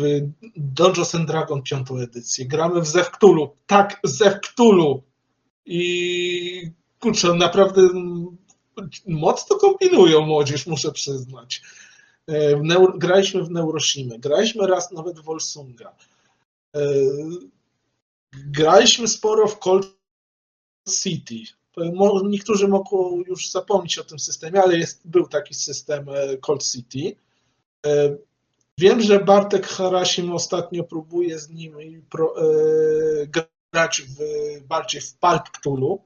[0.57, 5.03] Dungeons and Dragon piątą edycję, gramy w Zewktulu, tak, Zewktulu
[5.67, 7.83] i kurczę, naprawdę
[9.07, 11.63] mocno kombinują młodzież, muszę przyznać.
[12.29, 12.61] E,
[12.97, 15.97] graliśmy w Neuroshimę, graliśmy raz nawet w Volsunga.
[16.77, 16.83] E,
[18.33, 19.87] graliśmy sporo w Cold
[21.03, 21.35] City.
[22.25, 27.17] Niektórzy mogą już zapomnieć o tym systemie, ale jest, był taki system e, Cold City.
[28.79, 32.35] Wiem, że Bartek Harasim ostatnio próbuje z nimi pro,
[33.73, 34.19] grać w,
[34.67, 36.03] bardziej w Pulp Cthulhu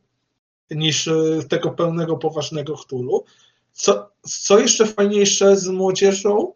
[0.71, 1.09] niż
[1.49, 3.25] tego pełnego, poważnego Cthulhu.
[3.73, 6.53] Co, co jeszcze fajniejsze z młodzieżą,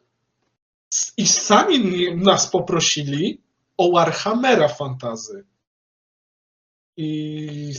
[1.16, 3.40] i sami nas poprosili
[3.76, 5.44] o Warhammera fantazy.
[6.96, 7.74] I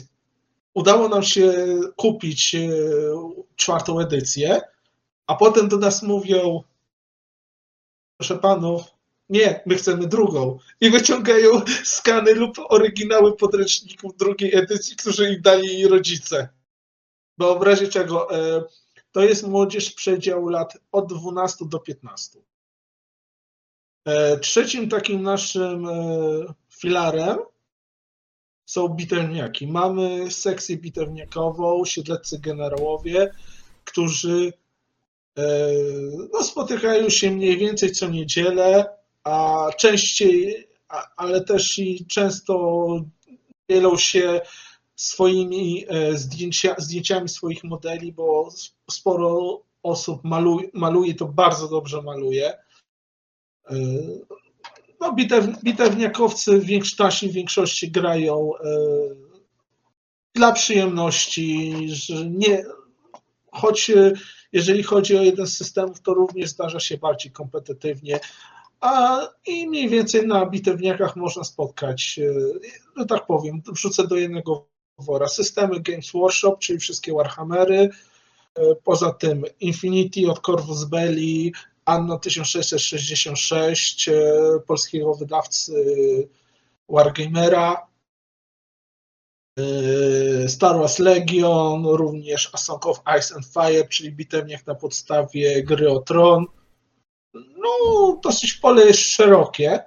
[0.74, 1.54] udało nam się
[1.96, 2.70] kupić e,
[3.56, 4.62] czwartą edycję,
[5.28, 6.64] a potem do nas mówią,
[8.18, 8.84] proszę panów,
[9.30, 10.60] nie, my chcemy drugą.
[10.82, 16.50] I wyciągają skany lub oryginały podręczników drugiej edycji, którzy im dali rodzice.
[17.38, 18.64] Bo w razie czego e,
[19.16, 22.40] to jest młodzież przedział lat od 12 do 15.
[24.06, 25.94] E, trzecim takim naszym e,
[26.70, 27.38] filarem
[28.66, 29.68] są bitewniaki.
[29.68, 33.32] Mamy sekcję bitewniakową, siedleccy generałowie,
[33.86, 34.54] którzy
[35.38, 35.44] e,
[36.34, 40.68] no, spotykają się mniej więcej co niedzielę a częściej,
[41.18, 42.86] ale też i często
[43.70, 44.42] dzielą się
[44.96, 48.50] swoimi e, zdjęcia, zdjęciami swoich modeli, bo
[48.92, 52.54] sporo osób maluje, maluje to bardzo dobrze maluje.
[53.70, 53.76] E,
[55.02, 58.70] no, bitew, bitewniakowcy w większości, w większości grają e,
[60.36, 62.64] dla przyjemności, że nie,
[63.52, 63.92] choć
[64.52, 68.20] jeżeli chodzi o jeden z systemów, to również zdarza się bardziej kompetytywnie,
[68.80, 72.20] a i mniej więcej na bitewniakach można spotkać,
[72.96, 74.68] no tak powiem, wrzucę do jednego
[74.98, 75.28] wora.
[75.28, 77.90] Systemy Games Workshop, czyli wszystkie Warhammery,
[78.56, 81.54] e, poza tym Infinity od Corvus Belli,
[81.86, 84.14] Anno 1666 e,
[84.68, 85.74] polskiego wydawcy
[86.90, 87.88] Wargamera,
[89.60, 95.64] e, Star Wars Legion, również A Song of Ice and Fire, czyli bitewniak na podstawie
[95.64, 96.46] gry o Tron.
[97.34, 99.80] No, dosyć pole jest szerokie.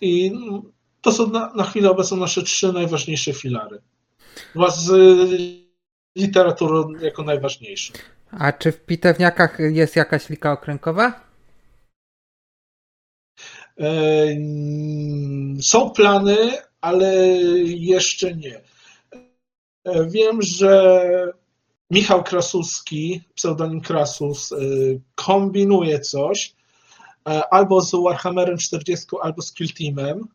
[0.00, 0.32] I
[1.02, 3.82] to są na, na chwilę obecną nasze trzy najważniejsze filary.
[4.54, 4.90] Wraz z
[6.16, 7.92] literaturą jako najważniejszą.
[8.30, 11.20] A czy w pitewniakach jest jakaś lika okręgowa?
[13.80, 13.92] E,
[15.62, 16.36] są plany,
[16.80, 17.26] ale
[17.64, 18.60] jeszcze nie.
[19.84, 21.02] E, wiem, że
[21.90, 24.56] Michał Krasuski, pseudonim Krasus, e,
[25.14, 26.54] kombinuje coś
[27.50, 30.28] albo z Warhammerem 40, albo z Kill Teamem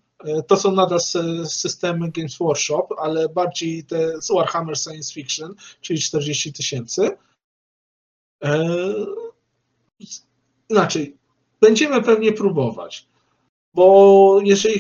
[0.48, 1.00] to są nadal
[1.46, 7.18] systemy Games Workshop, ale bardziej te z Warhammer Science Fiction, czyli 40 tysięcy.
[8.44, 8.76] E,
[10.70, 11.18] inaczej,
[11.62, 13.08] będziemy pewnie próbować,
[13.74, 14.80] bo jeżeli,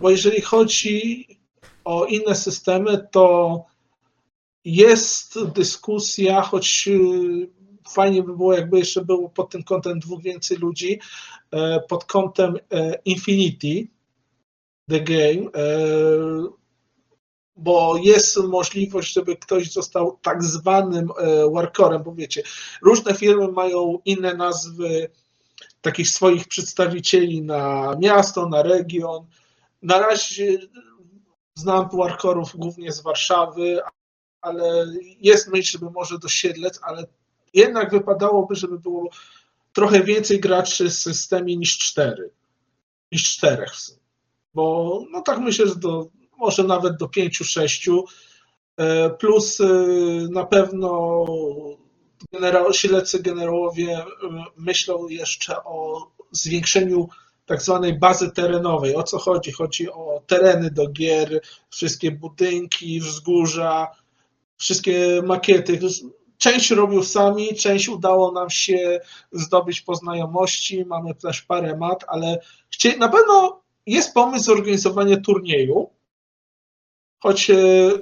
[0.00, 1.26] bo jeżeli chodzi
[1.84, 3.64] o inne systemy, to
[4.64, 6.92] jest dyskusja, choć e,
[7.88, 11.00] fajnie by było, jakby jeszcze było pod tym kątem dwóch więcej ludzi,
[11.88, 12.58] pod kątem
[13.04, 13.88] Infinity,
[14.88, 15.74] The Game, e,
[17.56, 22.42] bo jest możliwość, żeby ktoś został tak zwanym e, workerem, bo wiecie,
[22.82, 25.10] różne firmy mają inne nazwy
[25.80, 29.26] takich swoich przedstawicieli na miasto, na region.
[29.82, 30.58] Na razie
[31.54, 33.80] znam workerów głównie z Warszawy,
[34.40, 34.86] ale
[35.20, 37.06] jest myśl, żeby może do Siedlec, ale
[37.54, 39.08] jednak wypadałoby, żeby było
[39.72, 42.30] trochę więcej graczy w systemie niż cztery,
[43.12, 44.03] niż czterech w sumie
[44.54, 46.06] bo no tak myślę, że do,
[46.38, 48.04] może nawet do pięciu, sześciu,
[48.76, 49.66] e, plus e,
[50.30, 51.24] na pewno
[52.32, 54.04] generał, śledcy generałowie e,
[54.56, 57.08] myślą jeszcze o zwiększeniu
[57.46, 58.96] tak zwanej bazy terenowej.
[58.96, 59.52] O co chodzi?
[59.52, 61.40] Chodzi o tereny do gier,
[61.70, 63.90] wszystkie budynki, wzgórza,
[64.56, 65.78] wszystkie makiety.
[66.38, 69.00] Część robił sami, część udało nam się
[69.32, 72.38] zdobyć po znajomości, mamy też parę mat, ale
[72.98, 75.90] na pewno jest pomysł zorganizowania turnieju,
[77.24, 77.56] choć e,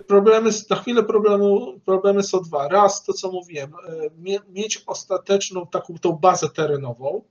[0.07, 2.69] problemy, na chwilę problemu, problemy są dwa.
[2.69, 7.23] Raz, to co mówiłem, e, mieć ostateczną taką tą bazę terenową,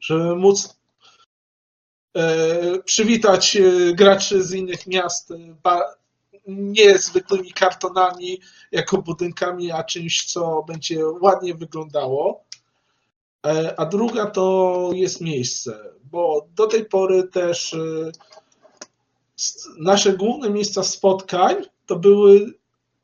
[0.00, 0.78] żeby móc
[2.16, 3.58] e, przywitać
[3.94, 5.32] graczy z innych miast
[6.46, 8.40] nie zwykłymi kartonami
[8.72, 12.44] jako budynkami, a czymś, co będzie ładnie wyglądało.
[13.76, 18.12] A druga to jest miejsce bo do tej pory też y,
[19.78, 22.52] nasze główne miejsca spotkań to były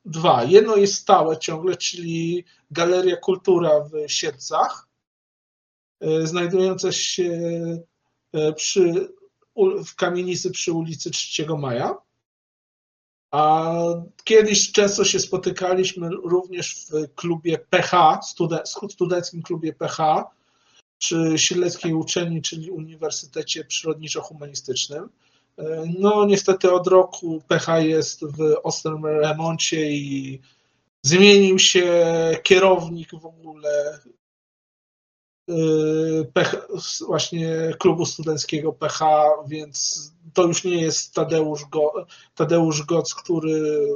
[0.05, 0.43] dwa.
[0.43, 4.87] Jedno jest stałe ciągle, czyli Galeria Kultura w Siedcach,
[6.03, 7.39] y, znajdujące się
[8.55, 9.13] przy,
[9.85, 11.95] w kamienicy przy ulicy 3 Maja.
[13.33, 13.73] A
[14.23, 18.19] kiedyś często się spotykaliśmy również w klubie PH,
[18.89, 20.25] studenckim klubie PH,
[20.97, 25.09] przy Sileckiej Uczelni, czyli Uniwersytecie Przyrodniczo-Humanistycznym.
[25.57, 30.41] E, no niestety od roku PH jest w ostrym remoncie i
[31.01, 31.91] zmienił się
[32.43, 33.99] kierownik w ogóle
[35.49, 35.55] e,
[37.07, 39.05] właśnie klubu studenckiego PH,
[39.47, 42.05] więc to już nie jest Tadeusz, Go,
[42.35, 43.87] Tadeusz Goc, który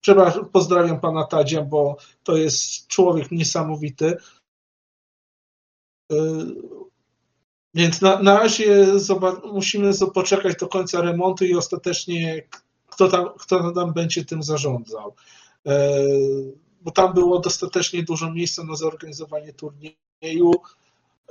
[0.00, 4.16] przepraszam, pozdrawiam pana Tadzia, bo to jest człowiek niesamowity.
[6.12, 6.16] Y,
[7.74, 8.86] więc na, na razie
[9.52, 12.42] musimy poczekać do końca remontu i ostatecznie
[12.86, 15.14] kto tam, kto tam będzie tym zarządzał.
[15.68, 15.72] Y,
[16.80, 20.52] bo tam było dostatecznie dużo miejsca na zorganizowanie turnieju.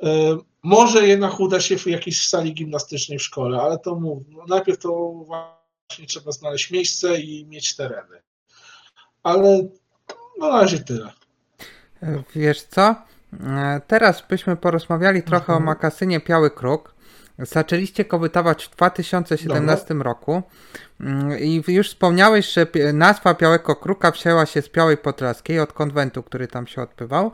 [0.04, 4.45] Y, może jednak uda się w jakiejś sali gimnastycznej w szkole, ale to mów, no
[4.47, 8.22] najpierw to właśnie trzeba znaleźć miejsce i mieć tereny.
[9.24, 9.70] Ale
[10.39, 11.12] no na razie tyle.
[12.36, 12.95] Wiesz co?
[13.43, 15.64] E, teraz byśmy porozmawiali trochę mhm.
[15.64, 16.95] o makasynie Biały Kruk.
[17.39, 20.04] zaczęliście kowytować w 2017 Dobra.
[20.04, 20.43] roku
[21.00, 26.24] mm, i już wspomniałeś, że nazwa Białego Kruka wzięła się z Białej Podlaskiej, od konwentu,
[26.24, 27.32] który tam się odbywał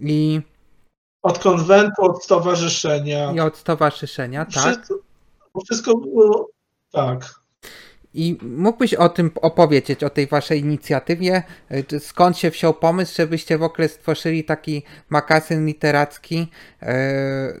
[0.00, 0.40] i...
[1.22, 3.32] Od konwentu, od stowarzyszenia.
[3.32, 4.54] I od stowarzyszenia, tak.
[4.54, 4.94] Wszystko,
[5.64, 6.50] wszystko było,
[6.92, 7.40] tak.
[8.14, 11.42] I mógłbyś o tym opowiedzieć, o tej waszej inicjatywie?
[11.98, 16.48] Skąd się wziął pomysł, żebyście w ogóle stworzyli taki makasyn literacki?
[16.82, 17.52] E,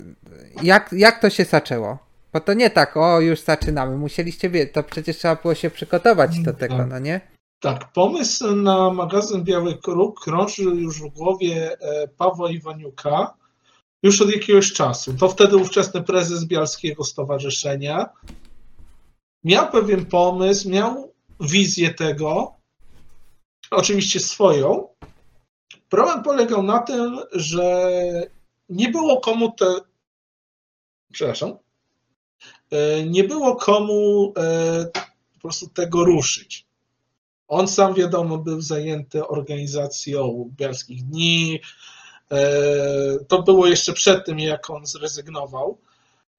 [0.62, 1.98] jak, jak to się zaczęło?
[2.32, 3.96] Bo to nie tak, o już zaczynamy.
[3.96, 6.88] Musieliście wiedzieć, to przecież trzeba było się przygotować do tego, tak.
[6.90, 7.20] no nie?
[7.60, 13.34] Tak, pomysł na magazyn Biały Kruk krąży już w głowie e, Pawła Iwaniuka
[14.02, 15.14] już od jakiegoś czasu.
[15.14, 18.08] To wtedy ówczesny prezes Bialskiego Stowarzyszenia
[19.44, 22.54] miał pewien pomysł, miał wizję tego,
[23.70, 24.88] oczywiście swoją.
[25.88, 27.90] Problem polegał na tym, że
[28.68, 29.66] nie było komu te.
[31.12, 31.56] Przepraszam.
[32.70, 34.86] E, nie było komu e,
[35.34, 36.66] po prostu tego ruszyć.
[37.48, 41.60] On sam, wiadomo, był zajęty organizacją Bielskich Dni.
[42.32, 45.78] E, to było jeszcze przed tym, jak on zrezygnował.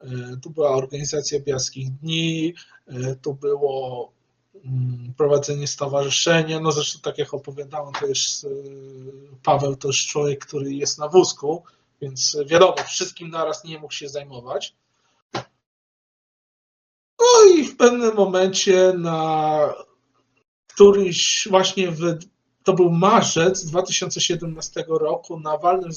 [0.01, 0.07] E,
[0.43, 2.53] tu była organizacja Biaskich Dni,
[2.87, 4.11] e, tu było
[4.65, 8.47] mm, prowadzenie stowarzyszenia, no zresztą tak jak opowiadałem, to jest
[9.43, 11.63] Paweł to jest człowiek, który jest na wózku,
[12.01, 14.75] więc wiadomo, wszystkim naraz nie mógł się zajmować.
[17.19, 19.59] No i w pewnym momencie na
[20.67, 22.19] któryś właśnie w,
[22.63, 25.91] to był marzec 2017 roku na walnym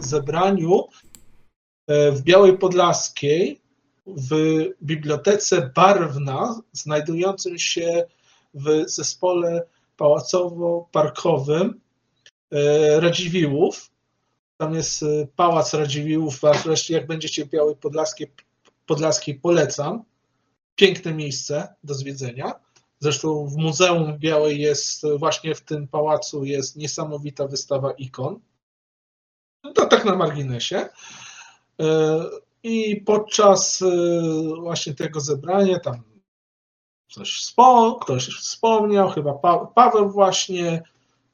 [0.00, 0.88] zebraniu
[1.90, 3.60] E, w Białej Podlaskiej
[4.06, 4.30] w
[4.82, 8.04] Bibliotece Barwna, znajdującym się
[8.54, 11.74] w zespole pałacowo-parkowym
[12.52, 13.90] e, Radziwiłłów.
[14.56, 15.06] Tam jest e,
[15.36, 18.32] Pałac Radziwiłłów, wreszcie jak będziecie w Białej Podlaskiej,
[18.86, 20.04] Podlaskiej polecam.
[20.76, 22.60] Piękne miejsce do zwiedzenia.
[23.00, 28.40] Zresztą w Muzeum Białej jest, właśnie w tym pałacu jest niesamowita wystawa ikon.
[29.74, 30.88] To tak na marginesie.
[31.80, 32.20] E,
[32.62, 33.86] I podczas e,
[34.60, 36.02] właśnie tego zebrania tam
[37.10, 37.54] ktoś,
[38.00, 40.82] ktoś wspomniał, chyba pa Paweł właśnie,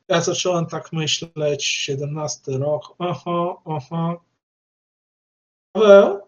[0.09, 4.17] ja zacząłem tak myśleć, 17 rok, aha, aha.
[5.73, 6.21] Paweł,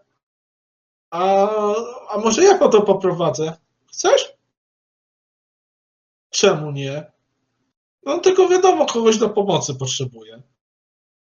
[1.11, 1.49] a,
[2.09, 3.57] a może ja po to poprowadzę?
[3.87, 4.38] Chcesz?
[6.39, 7.13] Czemu nie?
[8.03, 10.43] No tylko wiadomo, kogoś do pomocy potrzebuje.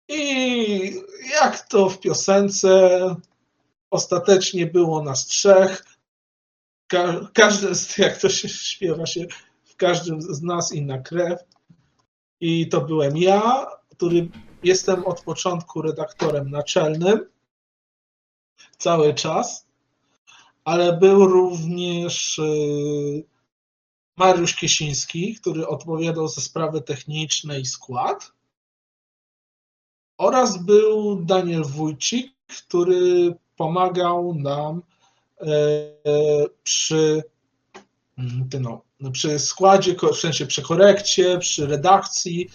[0.09, 1.01] I
[1.31, 3.15] jak to w piosence,
[3.91, 5.85] ostatecznie było nas trzech.
[6.87, 9.25] Ka każdy, z, jak to się śpiewa się,
[9.63, 11.39] w każdym z nas inna krew.
[12.39, 14.29] I to byłem ja, który
[14.63, 17.29] jestem od początku redaktorem naczelnym
[18.77, 19.67] cały czas,
[20.63, 23.34] ale był również y,
[24.17, 28.31] Mariusz Kiesiński, który odpowiadał za sprawy techniczne i skład.
[30.17, 34.81] Oraz był Daniel Wójcik, który pomagał nam
[35.41, 35.47] e,
[36.63, 37.23] przy,
[38.17, 38.49] mm,
[38.99, 42.49] no, przy składzie, w sensie przy korekcie, przy redakcji,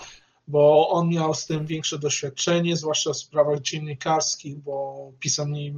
[0.49, 5.73] bo on miał z tym większe doświadczenie, zwłaszcza w sprawach dziennikarskich, bo pisał nie,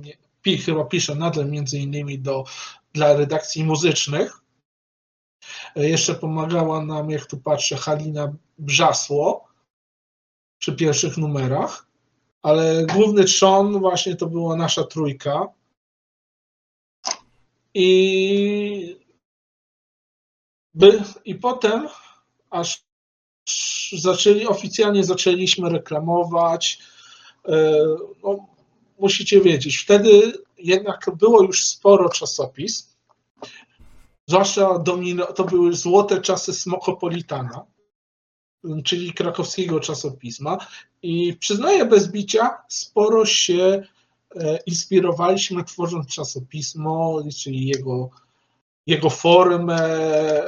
[0.65, 2.45] chyba pisze nadal między innymi do,
[2.93, 4.42] dla redakcji muzycznych.
[5.77, 9.49] E, jeszcze pomagała nam, jak tu patrzę, Halina Brzasło,
[10.59, 11.87] przy pierwszych numerach,
[12.43, 15.49] ale główny trzon właśnie to była nasza trójka.
[17.75, 18.97] I,
[20.75, 21.89] by, i potem,
[22.51, 22.85] aż
[23.93, 26.79] zaczęli, oficjalnie zaczęliśmy reklamować.
[27.49, 27.83] E,
[28.23, 28.47] no,
[28.99, 32.92] musicie wiedzieć, wtedy jednak było już sporo czasopism,
[34.27, 37.67] zwłaszcza domino, to były złote czasy Smokopolitana
[38.85, 40.59] czyli krakowskiego czasopisma.
[41.03, 43.83] I przyznaję bez bicia, sporo się
[44.37, 48.11] e, inspirowaliśmy tworząc czasopismo, czyli jego,
[48.87, 49.81] jego formę,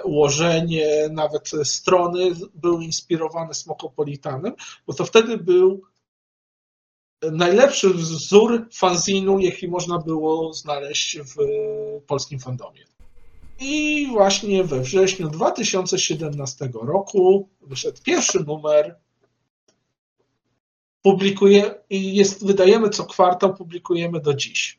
[0.04, 4.52] ułożenie, nawet strony były inspirowane Smokopolitanem,
[4.86, 5.82] bo to wtedy był
[7.32, 11.36] najlepszy wzór fanzinu, jaki można było znaleźć w
[12.06, 12.93] polskim fandomie.
[13.60, 18.96] I właśnie we wrześniu 2017 roku wyszedł pierwszy numer.
[21.02, 24.78] Publikuje i jest, wydajemy co kwartał, publikujemy do dziś.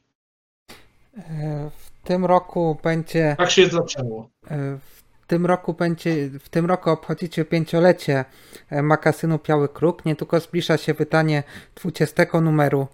[1.17, 3.35] E, w tym roku będzie.
[3.37, 4.29] Tak się zaczęło.
[4.47, 4.77] E,
[5.21, 8.25] w tym roku będzie, w tym roku obchodzicie pięciolecie
[8.69, 10.05] e, magazynu Biały Kruk.
[10.05, 11.43] Nie tylko zbliża się wydanie
[11.75, 12.87] 20 numeru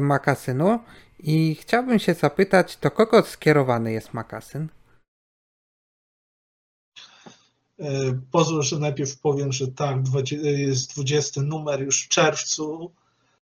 [0.00, 0.78] magazynu
[1.18, 4.68] I chciałbym się zapytać, do kogo skierowany jest makasyn?
[8.30, 9.96] Pozwól, że najpierw powiem, że tak,
[10.32, 12.92] jest 20 numer już w czerwcu,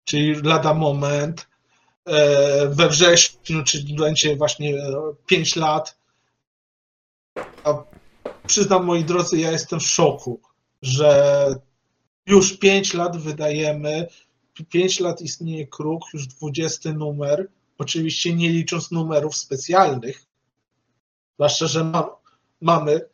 [0.03, 1.47] czyli lada moment.
[2.05, 4.73] E, we wrześniu, czyli będzie właśnie
[5.25, 5.97] 5 lat.
[7.63, 7.83] A
[8.47, 10.39] przyznam, moi drodzy, ja jestem w szoku,
[10.81, 11.45] że
[12.25, 14.07] już 5 lat wydajemy,
[14.69, 20.25] 5 lat istnieje kruk, już 20 numer, oczywiście nie licząc numerów specjalnych,
[21.35, 22.09] zwłaszcza, że ma,
[22.61, 23.10] mamy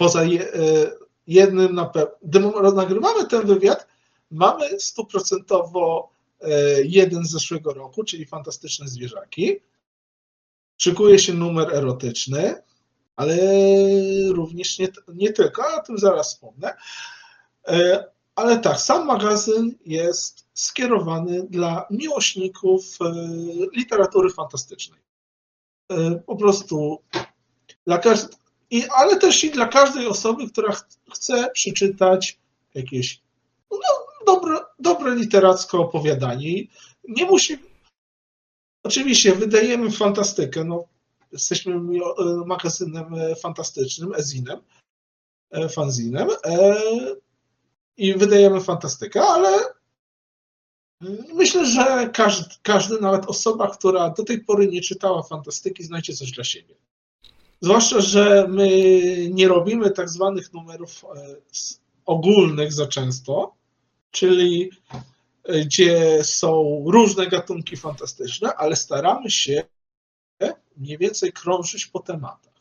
[0.00, 0.28] poza e,
[1.26, 2.40] jednym na pewno, gdy
[2.74, 3.86] nagrywamy ten wywiad,
[4.30, 6.50] mamy stuprocentowo e,
[6.82, 9.56] jeden z zeszłego roku, czyli Fantastyczne Zwierzaki.
[10.76, 12.62] Szykuje się numer erotyczny,
[13.16, 13.36] ale
[14.28, 16.74] również nie, nie tylko, o tym zaraz wspomnę.
[17.68, 22.98] E, ale tak, sam magazyn jest skierowany dla miłośników
[23.76, 25.00] literatury fantastycznej.
[26.26, 26.98] Po prostu
[27.86, 27.98] dla
[28.70, 32.38] i, ale też i dla każdej osoby, która ch chce przeczytać
[32.74, 33.20] jakieś
[33.70, 33.78] no,
[34.26, 36.62] dobre, dobre literackie opowiadanie.
[37.08, 37.58] Nie musi.
[38.82, 40.64] Oczywiście wydajemy fantastykę.
[40.64, 40.84] No,
[41.32, 41.80] jesteśmy e,
[42.46, 44.60] magazynem e, fantastycznym, ezinem,
[45.50, 46.28] e, fanzinem
[47.96, 49.50] i wydajemy fantastykę, ale
[51.34, 56.30] myślę, że każdy, każdy, nawet osoba, która do tej pory nie czytała fantastyki, znajdzie coś
[56.30, 56.74] dla siebie.
[57.60, 58.68] Zwłaszcza, że my
[59.30, 61.36] nie robimy tak zwanych numerów e,
[62.06, 63.54] ogólnych za często,
[64.10, 64.70] czyli
[65.44, 69.62] e, gdzie są różne gatunki fantastyczne, ale staramy się
[70.76, 72.54] mniej więcej krążyć po tematach.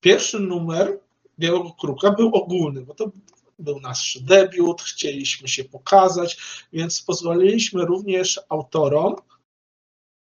[0.00, 0.98] Pierwszy numer
[1.38, 3.10] Białego Kruka był ogólny, bo to
[3.58, 6.38] był nasz debiut, chcieliśmy się pokazać,
[6.72, 9.16] więc pozwoliliśmy również autorom,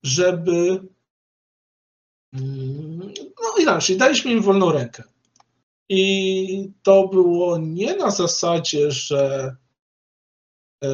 [0.03, 0.89] żeby
[3.57, 5.03] no inaczej, daliśmy im wolną rękę.
[5.89, 9.57] I to było nie na zasadzie, że
[10.85, 10.89] e,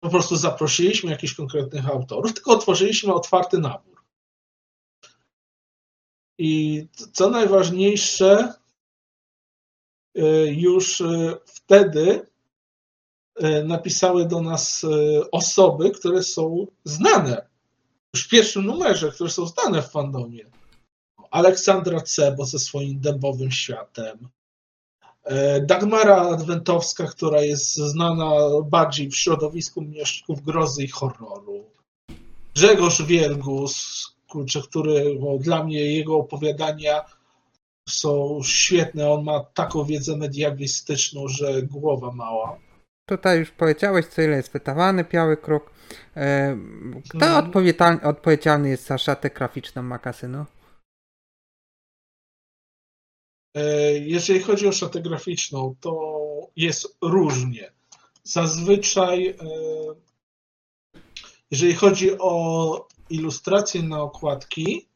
[0.00, 4.02] po prostu zaprosiliśmy jakichś konkretnych autorów, tylko otworzyliśmy otwarty nabór.
[6.38, 8.54] I co najważniejsze,
[10.14, 12.32] e, już e, wtedy
[13.64, 14.86] napisały do nas
[15.32, 17.48] osoby, które są znane
[18.14, 20.50] już w pierwszym numerze, które są znane w fandomie.
[21.32, 24.28] Aleksandra Cebo ze swoim dębowym światem.
[25.24, 28.30] E, Dagmara Adwentowska, która jest znana
[28.64, 31.64] bardziej w środowisku mieszków grozy i horroru.
[32.54, 37.04] Grzegorz Wielgus, kurczę, który bo dla mnie jego opowiadania
[37.88, 39.10] są świetne.
[39.10, 42.58] On ma taką wiedzę mediawistyczną, że głowa mała.
[43.08, 45.70] Tutaj już powiedziałeś, co ile jest wydawany Biały Kruk.
[46.16, 46.56] E,
[47.08, 48.00] kto mhm.
[48.02, 50.44] odpowiedzialny jest za szatę graficzną magazynu?
[53.54, 56.20] E, jeżeli chodzi o szatę graficzną, to
[56.56, 57.72] jest różnie.
[58.24, 59.36] Zazwyczaj, e,
[61.50, 64.88] jeżeli chodzi o ilustracje na okładki,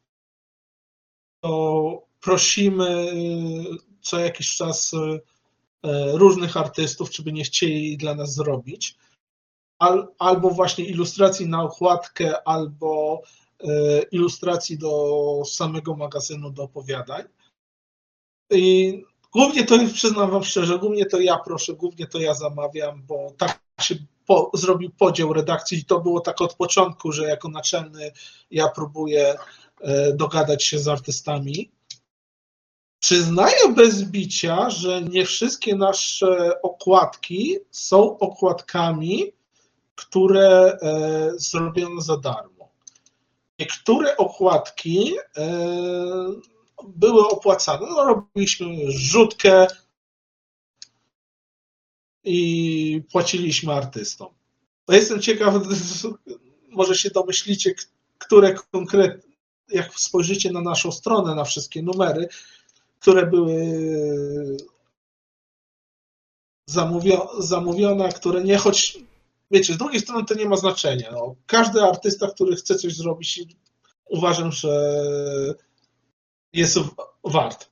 [1.41, 3.07] to prosimy
[4.01, 4.91] co jakiś czas
[6.13, 8.97] różnych artystów, czy by nie chcieli dla nas zrobić
[9.79, 13.21] al, albo właśnie ilustracji na okładkę, albo
[13.63, 17.23] e, ilustracji do samego magazynu do opowiadań.
[18.51, 23.33] I głównie to, przyznam Wam szczerze, głównie to ja proszę, głównie to ja zamawiam, bo
[23.37, 23.95] tak się
[24.25, 28.11] po, zrobił podział redakcji i to było tak od początku, że jako naczelny
[28.51, 29.35] ja próbuję
[29.81, 31.71] e, dogadać się z artystami.
[32.99, 39.31] Przyznaję bez bicia, że nie wszystkie nasze okładki są okładkami,
[39.95, 42.69] które e, zrobiono za darmo.
[43.59, 45.47] Niektóre okładki e,
[46.83, 47.87] były opłacane.
[47.89, 49.67] No, robiliśmy rzutkę
[52.23, 54.27] i płaciliśmy artystom.
[54.89, 55.55] Jestem ciekaw,
[56.69, 57.73] może się domyślicie,
[58.17, 59.33] które konkretnie,
[59.69, 62.27] jak spojrzycie na naszą stronę, na wszystkie numery,
[62.99, 63.77] które były
[67.39, 68.99] zamówione, które nie choć
[69.51, 71.11] wiecie, z drugiej strony to nie ma znaczenia.
[71.11, 73.41] No, każdy artysta, który chce coś zrobić,
[74.09, 74.93] uważam, że
[76.57, 76.79] jest
[77.23, 77.69] wart.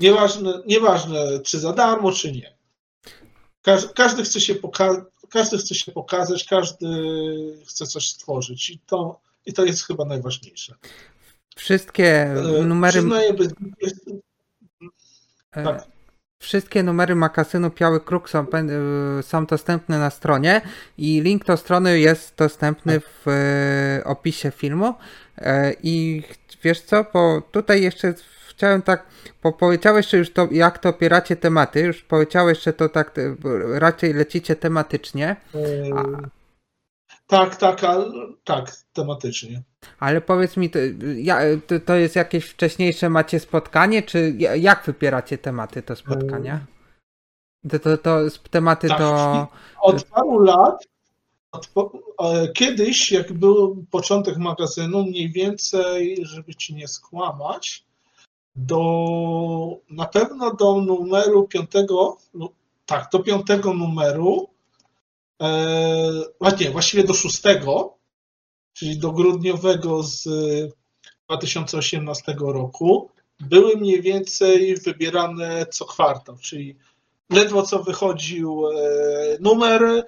[0.00, 2.58] Nieważne, nieważne czy za darmo, czy nie.
[3.62, 6.86] Każdy, każdy, chce się poka- każdy chce się pokazać, każdy
[7.66, 10.74] chce coś stworzyć i to, i to jest chyba najważniejsze.
[11.56, 12.92] Wszystkie e, numery.
[12.92, 13.48] Przyznaję bez...
[15.52, 15.86] E, tak.
[16.38, 18.46] wszystkie numery magazynu Biały Kruk są,
[19.18, 20.60] y, są dostępne na stronie
[20.98, 24.94] i link do strony jest dostępny w y, opisie filmu.
[25.38, 26.22] E, I
[26.62, 28.14] wiesz co, bo tutaj jeszcze
[28.48, 29.06] chciałem tak,
[29.42, 33.14] bo powiedziałeś już to, jak to opieracie tematy, już powiedziałeś, że to tak
[33.74, 35.36] raczej lecicie tematycznie.
[35.96, 36.02] A...
[37.26, 37.80] Tak, tak,
[38.44, 39.62] tak, tematycznie.
[39.98, 40.78] Ale powiedz mi, to,
[41.66, 46.60] to, to, jest jakieś wcześniejsze macie spotkanie, czy jak wypieracie tematy to spotkania?
[47.70, 48.18] To, to, to
[48.50, 49.48] tematy tak, to...
[49.80, 50.97] Od paru lat, e,
[52.54, 57.84] kiedyś, jak był początek magazynu, mniej więcej, żeby ci nie skłamać,
[58.56, 62.16] do, na pewno do numeru piątego,
[62.86, 64.48] tak, do piątego numeru,
[65.42, 67.94] e, właściwie do szóstego,
[68.72, 70.24] czyli do grudniowego z
[71.28, 76.76] 2018 roku, były mniej więcej wybierane co kwartał, czyli
[77.30, 78.74] ledwo co wychodził e,
[79.40, 80.06] numer,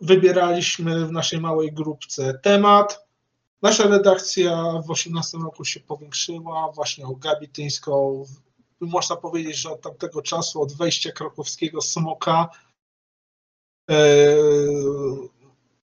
[0.00, 3.06] wybieraliśmy w naszej małej grupce temat,
[3.62, 8.24] Nasza redakcja w 2018 roku się powiększyła, właśnie o Gabi Tyńską.
[8.80, 12.48] Można powiedzieć, że od tamtego czasu, od wejścia krakowskiego smoka,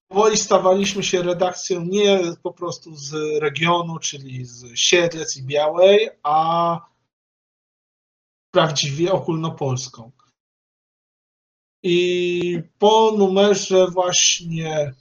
[0.08, 6.78] powoli stawaliśmy się redakcją nie po prostu z regionu, czyli z Siedlec i Białej, a
[8.50, 10.10] prawdziwie ogólnopolską.
[11.82, 14.94] I po numerze właśnie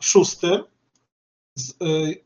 [0.00, 0.64] szóstym
[1.82, 2.24] Y,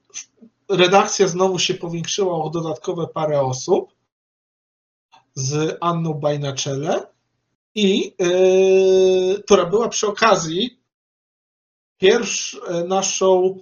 [0.68, 3.95] redakcja znowu się powiększyła o dodatkowe parę osób
[5.34, 7.07] z Anną Baj na czele
[7.74, 10.80] i yy, która była przy okazji
[11.99, 13.61] pierwsz naszą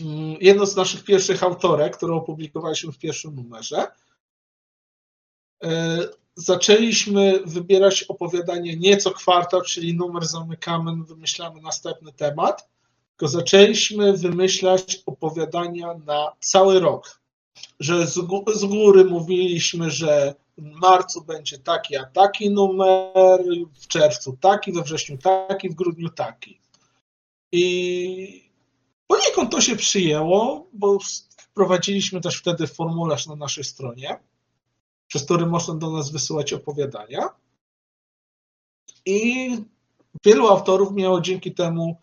[0.00, 0.06] yy,
[0.40, 3.86] jedną z naszych pierwszych autorek, którą opublikowaliśmy w pierwszym numerze.
[6.40, 12.68] Zaczęliśmy wybierać opowiadanie nieco kwartał, czyli numer zamykamy, wymyślamy następny temat
[13.18, 17.20] tylko zaczęliśmy wymyślać opowiadania na cały rok.
[17.80, 18.14] Że z,
[18.54, 23.40] z góry mówiliśmy, że w marcu będzie taki, a taki numer,
[23.80, 26.60] w czerwcu taki, we wrześniu taki, w grudniu taki.
[27.52, 28.50] I
[29.06, 30.98] poniekąd to się przyjęło, bo
[31.38, 34.20] wprowadziliśmy też wtedy formularz na naszej stronie,
[35.08, 37.28] przez który można do nas wysyłać opowiadania.
[39.06, 39.50] I
[40.24, 42.00] wielu autorów miało dzięki temu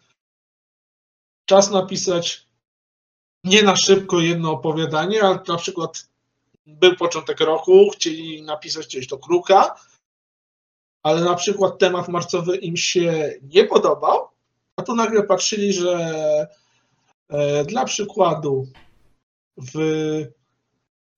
[1.45, 2.47] czas napisać
[3.43, 6.09] nie na szybko jedno opowiadanie, ale na przykład
[6.65, 9.75] był początek roku, chcieli napisać coś do kruka,
[11.03, 14.27] ale na przykład temat marcowy im się nie podobał,
[14.75, 15.97] a tu nagle patrzyli, że
[17.29, 18.67] e, dla przykładu
[19.57, 19.77] w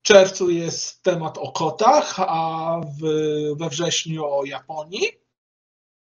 [0.07, 3.03] czerwcu jest temat o kotach, a w,
[3.55, 5.11] we wrześniu o Japonii,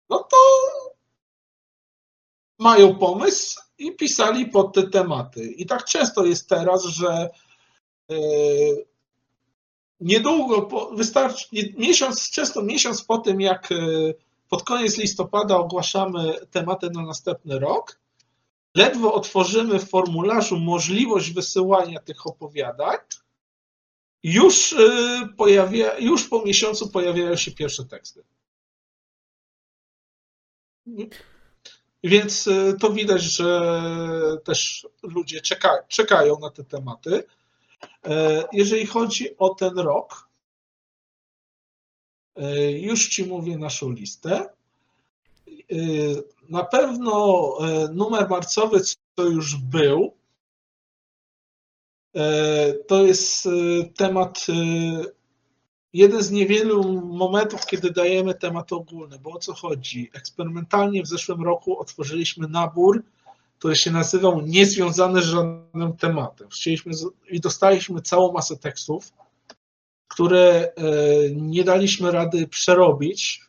[0.09, 0.36] no to
[2.59, 5.44] mają pomysł i pisali pod te tematy.
[5.44, 7.30] I tak często jest teraz, że
[8.11, 8.16] e,
[10.01, 11.47] niedługo, po, wystarczy,
[11.78, 13.76] miesiąc, często miesiąc po tym, jak e,
[14.49, 18.01] pod koniec listopada ogłaszamy tematy na następny rok,
[18.74, 22.97] ledwo otworzymy w formularzu możliwość wysyłania tych opowiadań,
[24.26, 28.24] już, e, pojawia, już po miesiącu pojawiają się pierwsze teksty.
[32.04, 33.72] Więc y, to widać, że
[34.44, 37.24] też ludzie czeka, czekają na te tematy.
[38.04, 40.28] E, jeżeli chodzi o ten rok,
[42.80, 44.48] już Ci mówię naszą listę.
[46.48, 47.58] Na pewno
[47.92, 48.80] numer marcowy,
[49.16, 50.16] co już był,
[52.86, 53.48] to jest
[53.96, 54.46] temat
[55.96, 60.10] jeden z niewielu momentów, kiedy dajemy temat ogólny, bo o co chodzi?
[60.12, 63.02] Eksperymentalnie w zeszłym roku otworzyliśmy nabór,
[63.58, 66.48] który się nazywał Niezwiązany z żadnym tematem.
[66.48, 66.92] Chcieliśmy
[67.30, 69.12] i dostaliśmy całą masę tekstów,
[70.08, 70.82] które e,
[71.30, 73.40] nie daliśmy rady przerobić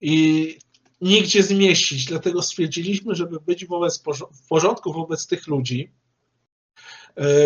[0.00, 0.58] i
[1.00, 2.04] nigdzie zmieścić.
[2.04, 4.02] Dlatego stwierdziliśmy, żeby być wobec,
[4.32, 6.05] w porządku wobec tych ludzi, e,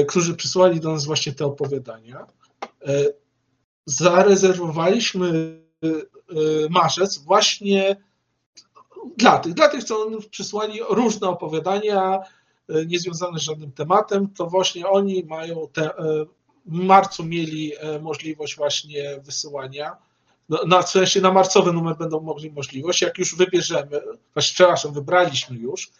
[0.08, 2.26] którzy przysłali do nas właśnie te opowiadania,
[2.82, 3.04] e,
[3.86, 7.96] zarezerwowaliśmy y, marzec właśnie
[9.16, 12.18] dla tych, dla tych, co przysłali różne opowiadania
[12.86, 15.90] niezwiązane z żadnym tematem, to właśnie oni mają te,
[16.66, 19.96] w marcu mieli możliwość właśnie wysyłania.
[20.48, 24.00] No, na, w sensie na marcowy numer będą mogli możliwość, jak już wybierzemy,
[24.34, 25.90] właśnie, przepraszam, wybraliśmy już,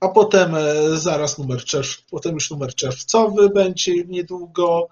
[0.00, 0.54] a potem
[0.94, 4.88] zaraz numer czerw, potem już numer czerwcowy będzie niedługo,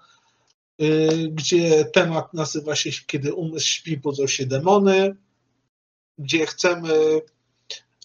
[0.81, 5.15] y, gdzie temat nazywa się Kiedy umysł śpi, budzą się demony,
[6.17, 7.21] gdzie chcemy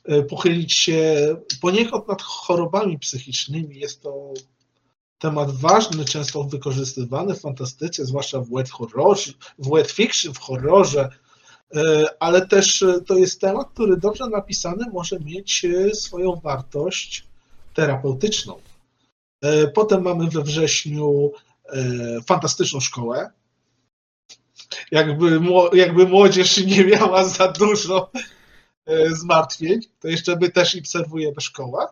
[0.09, 3.78] y, pochylić się poniekąd nad chorobami psychicznymi.
[3.78, 4.34] Jest to
[5.18, 11.01] temat ważny, często wykorzystywany w fantastyce, zwłaszcza w wet horrorze, w wet fiction, w horrorze,
[11.01, 11.30] e,
[12.21, 17.25] ale też e, to jest temat, który dobrze napisany może mieć e, swoją wartość
[17.75, 18.61] terapeutyczną.
[19.75, 21.33] Potem mamy we wrześniu
[22.27, 23.31] fantastyczną szkołę.
[24.91, 25.41] Jakby,
[25.73, 28.11] jakby młodzież nie miała za dużo
[29.11, 31.87] zmartwień, to jeszcze my też obserwujemy szkołę.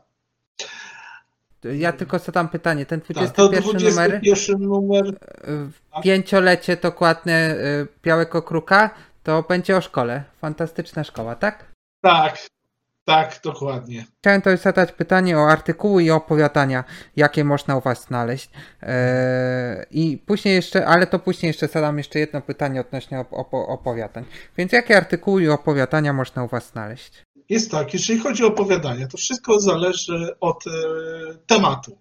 [1.64, 5.18] Ja tylko zadam pytanie, ten 21 tak, to 21 numer, numer
[5.93, 6.03] tak.
[6.03, 7.57] pięciolecie dokładne
[8.03, 8.91] Białego Kruka,
[9.29, 10.24] to będzie o szkole.
[10.41, 11.72] Fantastyczna szkoła, tak?
[12.01, 12.47] Tak,
[13.05, 14.05] tak, dokładnie.
[14.18, 16.85] Chciałem też zadać pytanie o artykuły i opowiadania,
[17.16, 18.51] jakie można u Was znaleźć.
[18.83, 24.24] Eee, I później jeszcze, ale to później jeszcze zadam jeszcze jedno pytanie odnośnie op opowiadań.
[24.57, 27.24] Więc jakie artykuły i opowiadania można u Was znaleźć?
[27.49, 30.70] jest tak, jeżeli chodzi o opowiadanie, to wszystko zależy od e,
[31.47, 31.99] tematu.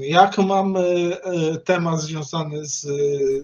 [0.00, 2.86] Jak mamy e, temat związany z,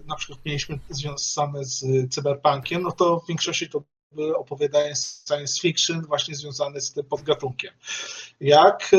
[0.05, 6.01] na przykład mieliśmy związane z cyberpunkiem, no to w większości to były opowiadania science fiction
[6.01, 7.73] właśnie związane z tym podgatunkiem.
[8.39, 8.97] Jak e,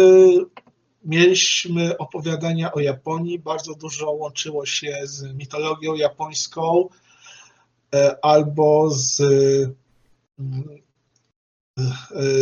[1.04, 6.88] mieliśmy opowiadania o Japonii, bardzo dużo łączyło się z mitologią japońską
[8.22, 9.22] albo z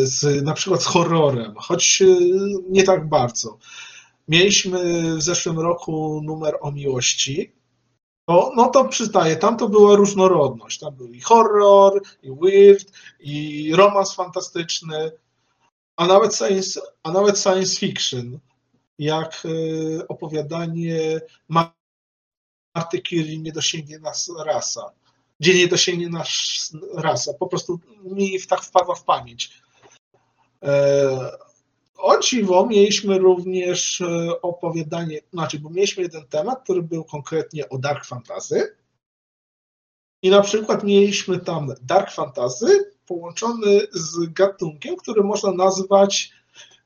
[0.03, 2.07] z, na przykład z horrorem, choć e,
[2.71, 3.59] nie tak bardzo.
[4.29, 4.79] Mieliśmy
[5.17, 7.53] w zeszłym roku numer o miłości.
[8.29, 10.79] No, no to przyznaję, tam to była różnorodność.
[10.79, 15.13] Tam był i horror, i weird, i romans fantastyczny,
[15.97, 18.39] a nawet science, a nawet science fiction,
[18.99, 24.93] jak e, opowiadanie Marty Curie Nie dosięgnie nas rasa
[25.41, 26.61] gdzie nie dosięgnie nasz
[26.95, 27.35] rasa.
[27.35, 29.63] Po prostu mi tak wpadła w pamięć.
[32.23, 38.05] Dziwo mieliśmy również e, opowiadanie, znaczy, bo mieliśmy jeden temat, który był konkretnie o dark
[38.05, 38.77] fantasy.
[40.23, 46.33] I na przykład mieliśmy tam dark fantasy połączony z gatunkiem, który można nazwać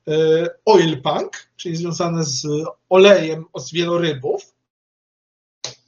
[0.07, 0.13] e,
[0.65, 2.47] oil punk, czyli związane z
[2.89, 4.55] olejem z wielorybów.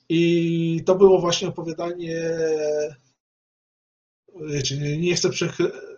[0.10, 2.22] I to było właśnie opowiadanie,
[4.98, 5.30] nie chcę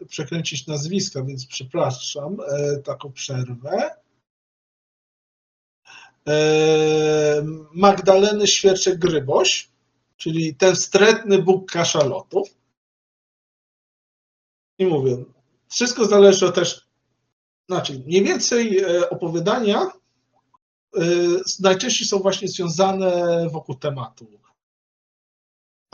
[0.07, 3.95] przekręcić nazwiska, więc przepraszam, e, taką przerwę.
[6.27, 9.67] E, Magdaleny Świerczek-Gryboś,
[10.17, 12.49] czyli ten wstrętny Bóg kaszalotów.
[14.79, 15.23] I mówię,
[15.69, 16.88] wszystko zależy też,
[17.69, 19.91] znaczy mniej więcej e, opowiadania
[20.97, 24.27] Y, najczęściej są właśnie związane wokół tematu.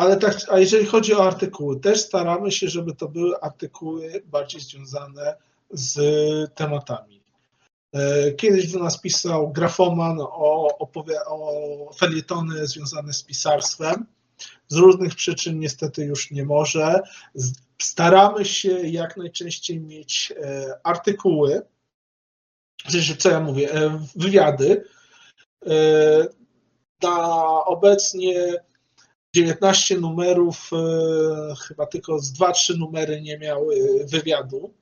[0.02, 4.62] Ale tak, a jeżeli chodzi o artykuły, też staramy się, żeby to były artykuły bardziej
[4.62, 5.36] związane
[5.72, 5.96] z
[6.56, 7.22] tematami.
[7.96, 14.06] Y, kiedyś do nas pisał grafoman o, opowie- o felietony związane z pisarstwem.
[14.68, 17.02] Z różnych przyczyn niestety już nie może.
[17.82, 21.62] Staramy się jak najczęściej mieć y, artykuły,
[23.18, 23.70] co ja mówię,
[24.16, 24.84] wywiady,
[25.66, 26.28] E,
[27.04, 28.64] na obecnie
[29.36, 34.74] 19 numerów, e, chyba tylko z 2-3 numery nie miały wywiadu.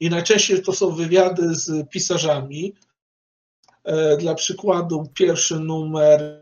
[0.00, 2.74] I najczęściej to są wywiady z pisarzami.
[3.84, 6.40] E, dla przykładu, pierwszy numer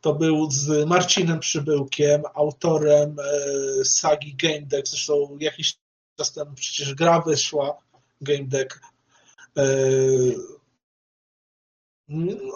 [0.00, 3.16] to był z Marcinem Przybyłkiem, autorem
[3.84, 4.88] sagi Game Deck.
[4.88, 5.78] Zresztą jakiś
[6.16, 7.78] czas temu przecież gra wyszła,
[8.20, 8.80] Game Deck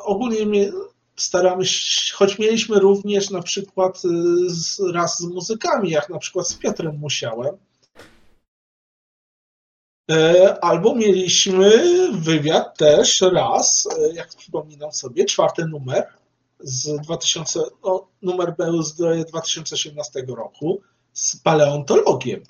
[0.05, 0.73] ogólnie
[1.17, 4.01] staramy się, choć mieliśmy również na przykład y,
[4.47, 7.57] z, raz z muzykami, jak na przykład z Piotrem Musiałem,
[10.11, 11.73] e, Albo mieliśmy
[12.13, 16.07] wywiad też raz, e, jak przypominam sobie, czwarty numer
[16.61, 18.97] z 2000, no, numer był z
[19.29, 20.81] 2018 roku
[21.13, 22.43] z paleontologiem,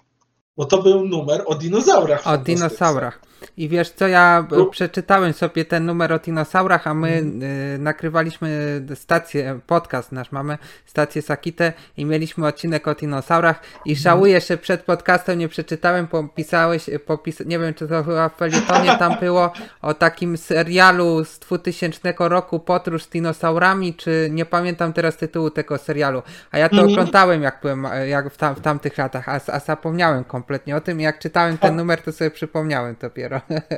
[0.57, 2.27] bo to był numer o dinozaurach.
[2.27, 3.21] O dinozaurach.
[3.57, 4.67] I wiesz co, ja no.
[4.67, 7.43] przeczytałem sobie ten numer o dinosaurach, a my mm.
[7.43, 14.03] y, nakrywaliśmy stację, podcast nasz, mamy stację Sakite i mieliśmy odcinek o dinosaurach i mhm.
[14.03, 18.97] żałuję, że przed podcastem nie przeczytałem, popisałeś, popis, nie wiem czy to chyba w Felitonie
[18.99, 25.17] tam było o takim serialu z 2000 roku Podróż z dinosaurami, czy nie pamiętam teraz
[25.17, 26.91] tytułu tego serialu, a ja to mm.
[26.91, 31.01] oglądałem jak byłem jak w, tam, w tamtych latach, a, a zapomniałem kompletnie o tym
[31.01, 33.75] jak czytałem ten numer, to sobie przypomniałem dopiero dopiero.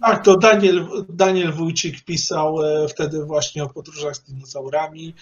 [0.00, 5.14] Tak, to Daniel, Daniel Wójcik pisał e, wtedy właśnie o podróżach z dinozaurami.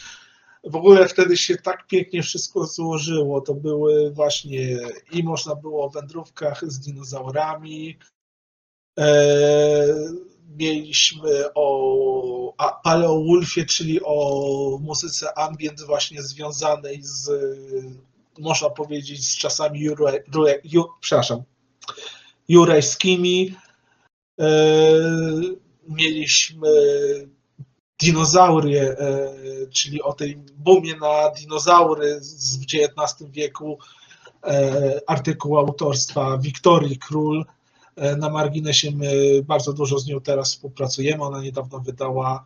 [0.65, 3.41] W ogóle wtedy się tak pięknie wszystko złożyło.
[3.41, 4.79] To były właśnie
[5.13, 7.99] i można było o wędrówkach z dinozaurami.
[8.99, 9.07] E,
[10.57, 12.55] mieliśmy o
[12.85, 17.31] Paleo Wolfie, czyli o muzyce ambient właśnie związanej z,
[18.39, 21.43] można powiedzieć, z czasami jure, jure, ju, przepraszam,
[22.49, 23.57] jurajskimi.
[24.41, 24.47] E,
[25.89, 26.69] mieliśmy
[28.01, 29.33] dinozaury, e,
[29.67, 33.79] czyli o tej boomie na dinozaury w XIX wieku,
[34.45, 37.45] e, artykuł autorstwa Wiktorii Król.
[38.19, 41.25] Na marginesie my bardzo dużo z nią teraz współpracujemy.
[41.25, 42.45] Ona niedawno wydała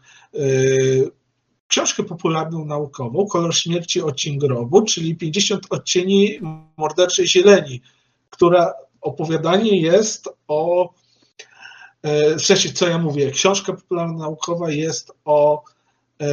[1.69, 6.39] książkę popularną naukową Kolor śmierci odcień grobu, czyli 50 odcieni
[6.77, 7.81] morderczej zieleni,
[8.31, 8.75] która
[9.07, 10.91] opowiadanie jest o
[12.39, 15.65] w sensie, co ja mówię, książka popularna naukowa jest o
[16.21, 16.27] e,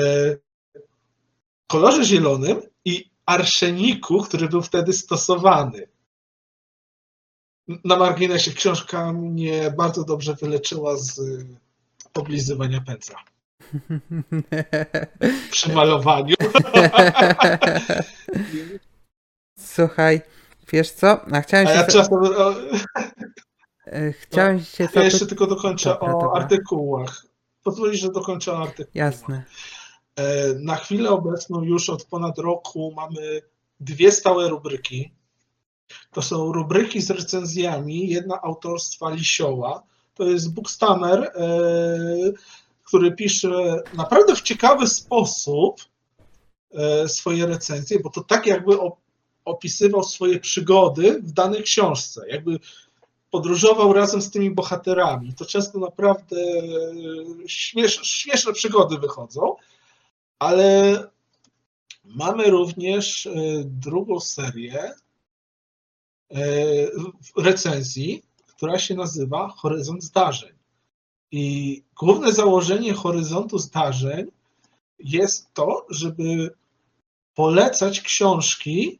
[1.68, 5.88] kolorze zielonym i arszeniku, który był wtedy stosowany.
[7.84, 11.22] Na marginesie książka mnie bardzo dobrze wyleczyła z
[12.14, 13.20] oblizywania pędzla.
[15.52, 16.36] Przy malowaniu.
[19.74, 20.22] Słuchaj,
[20.72, 21.26] wiesz co?
[21.32, 21.74] A chciałem się...
[21.74, 22.20] A ja czasem...
[23.86, 24.64] E, chciałem no.
[24.64, 26.42] się Ja jeszcze tylko dokończę dobra, o dobra.
[26.42, 27.26] artykułach.
[27.64, 28.96] Pozwolisz, że dokończę o artykułach.
[28.96, 29.44] Jasne.
[30.16, 33.42] E, na chwilę obecną już od ponad roku mamy
[33.80, 35.14] dwie stałe rubryki.
[36.12, 38.10] To są rubryki z recenzjami.
[38.10, 39.84] Jedna autorstwa Lisioła.
[40.14, 41.32] To jest Bookstammer, e,
[42.84, 45.82] który pisze naprawdę w ciekawy sposób
[47.08, 48.80] swoje recenzje, bo to tak jakby
[49.46, 52.26] opisywał swoje przygody w danej książce.
[52.28, 52.60] Jakby
[53.32, 55.34] podróżował razem z tymi bohaterami.
[55.34, 56.36] To często naprawdę
[57.48, 59.56] śmiesz, śmieszne przygody wychodzą,
[60.40, 60.98] ale
[62.06, 63.32] mamy również e,
[63.64, 64.94] drugą serię e,
[67.38, 70.54] recenzji, która się nazywa Horyzont Zdarzeń.
[71.32, 74.26] I główne założenie horyzontu zdarzeń
[75.00, 76.56] jest to, żeby
[77.36, 79.00] polecać książki,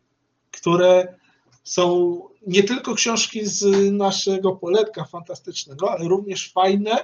[0.54, 1.16] które
[1.64, 7.04] są nie tylko książki z naszego poletka fantastycznego, ale również fajne, e,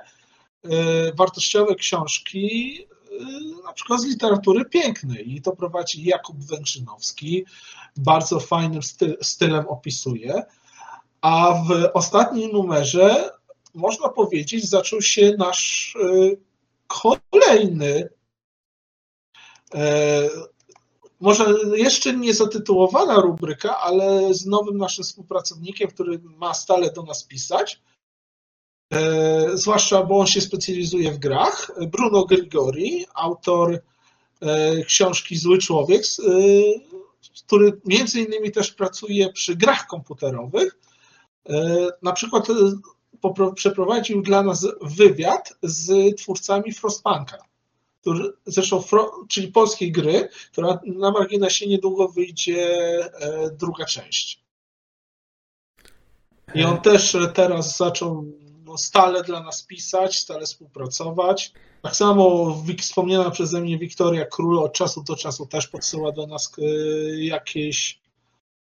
[1.14, 5.36] wartościowe książki, e, na przykład z literatury pięknej.
[5.36, 7.46] I to prowadzi Jakub Węgrzynowski,
[7.98, 8.82] bardzo fajnym
[9.22, 10.44] stylem opisuje.
[11.22, 13.30] A w ostatnim numerze,
[13.74, 16.36] można powiedzieć, zaczął się nasz e,
[16.88, 18.10] kolejny
[21.20, 27.24] może jeszcze nie zatytułowana rubryka, ale z nowym naszym współpracownikiem, który ma stale do nas
[27.24, 27.82] pisać,
[28.94, 33.82] e, zwłaszcza, bo on się specjalizuje w grach, Bruno Grigori, autor
[34.42, 36.32] e, książki Zły Człowiek, e,
[37.46, 40.80] który między innymi też pracuje przy grach komputerowych.
[42.02, 42.48] Na przykład
[43.56, 47.38] przeprowadził dla nas wywiad z twórcami Frostpunka
[48.02, 48.84] który, zresztą,
[49.30, 52.68] czyli polskiej gry, która na marginesie niedługo wyjdzie
[53.14, 54.44] e, druga część.
[56.56, 58.26] I on też teraz zaczął
[58.66, 61.54] no, stale dla nas pisać, stale współpracować.
[61.82, 66.52] Tak samo wspomniana przeze mnie Wiktoria Król od czasu do czasu też podsyła do nas
[66.58, 66.62] e,
[67.26, 68.00] jakieś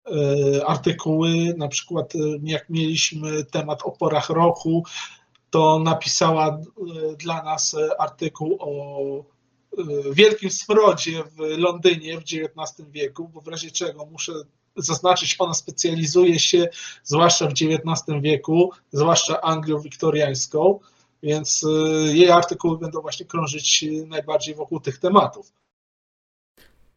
[0.06, 2.12] e, artykuły, na przykład
[2.42, 4.84] jak mieliśmy temat o porach roku,
[5.54, 9.24] to napisała e, dla nas e, artykuł o e,
[10.12, 14.32] wielkim smrodzie w Londynie w XIX wieku, bo w razie czego muszę
[14.76, 16.68] zaznaczyć, ona specjalizuje się
[17.02, 20.80] zwłaszcza w XIX wieku, zwłaszcza Anglią wiktoriańską,
[21.22, 21.64] więc
[22.12, 25.52] jej artykuły będą właśnie krążyć najbardziej wokół tych tematów.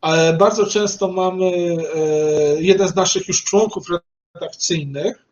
[0.01, 1.51] Ale bardzo często mamy
[2.59, 3.85] jeden z naszych już członków
[4.35, 5.26] redakcyjnych,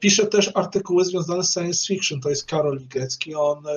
[0.00, 3.34] pisze też artykuły związane z science fiction, to jest Karol Ligecki.
[3.34, 3.72] On e,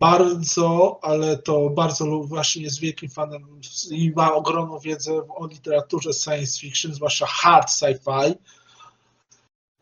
[0.00, 6.60] bardzo, ale to bardzo właśnie jest wielkim fanem i ma ogromną wiedzę o literaturze science
[6.60, 8.34] fiction, zwłaszcza hard sci-fi.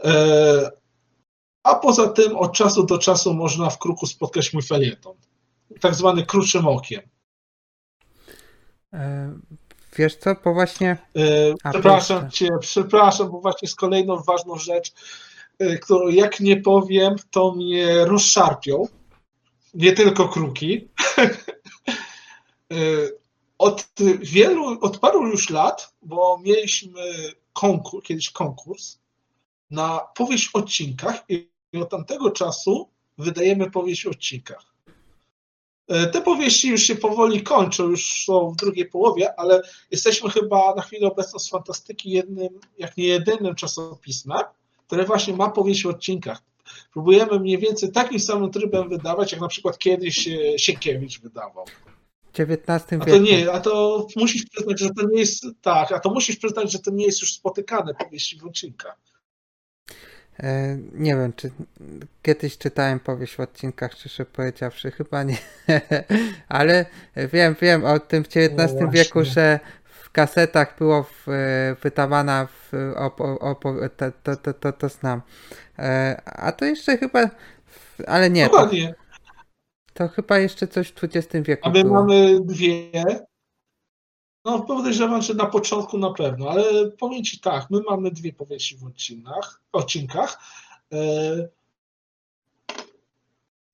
[0.05, 0.70] E,
[1.62, 5.16] a poza tym od czasu do czasu można w kruku spotkać mój felieton,
[5.81, 7.03] tak zwany kruczym okiem.
[9.97, 10.97] Wiesz co, bo właśnie...
[11.62, 12.36] A, przepraszam proszę.
[12.36, 14.92] cię, przepraszam, bo właśnie jest kolejną ważną rzecz,
[15.59, 18.88] e, którą jak nie powiem, to mnie rozszarpią.
[19.74, 20.88] Nie tylko kruki.
[22.72, 22.76] E,
[23.59, 23.86] od
[24.20, 27.01] wielu, od paru już lat, bo mieliśmy
[27.53, 28.99] konkurs, kiedyś konkurs
[29.70, 31.49] na powieść w odcinkach i
[31.82, 32.88] od tamtego czasu
[33.18, 34.74] wydajemy powieść w odcinkach.
[35.89, 40.74] E, te powieści już się powoli kończą, już są w drugiej połowie, ale jesteśmy chyba
[40.74, 44.43] na chwilę obecną z fantastyki jednym, jak nie jedynym czasopismem,
[44.87, 46.43] które właśnie ma powieść w odcinkach.
[46.93, 51.64] Próbujemy mniej więcej takim samym trybem wydawać, jak na przykład kiedyś e, Sienkiewicz wydawał.
[52.32, 53.03] W XIX wieku.
[53.03, 56.37] A to nie, a to musisz przyznać, że to nie jest tak, a to musisz
[56.37, 58.97] przyznać, że to nie jest już spotykane powieści w odcinkach.
[60.43, 61.51] E, nie wiem, czy
[62.22, 65.37] kiedyś czytałem powieść w odcinkach, szczerze powiedziawszy, chyba nie.
[66.49, 66.87] Ale
[67.32, 71.26] wiem, wiem o tym w XIX no wieku, że w kasetach było w,
[71.82, 73.55] wydawana w, o, o,
[73.97, 75.22] to, to, to, to, to znam.
[75.78, 77.30] E, a to jeszcze chyba,
[78.07, 78.49] ale nie.
[78.49, 78.70] To,
[79.95, 81.68] to chyba jeszcze coś w XX wieku.
[81.68, 81.95] A my było.
[81.95, 82.91] mamy dwie
[84.45, 88.76] no podejrzewam, że na początku na pewno, ale powiem Ci tak, my mamy dwie powieści
[88.76, 89.61] w odcinkach.
[89.72, 90.38] odcinkach.
[90.92, 91.49] E,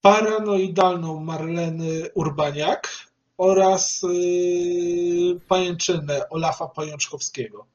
[0.01, 2.89] paranoidalną Marleny Urbaniak
[3.37, 7.65] oraz y, pajęczynę Olafa Pajączkowskiego.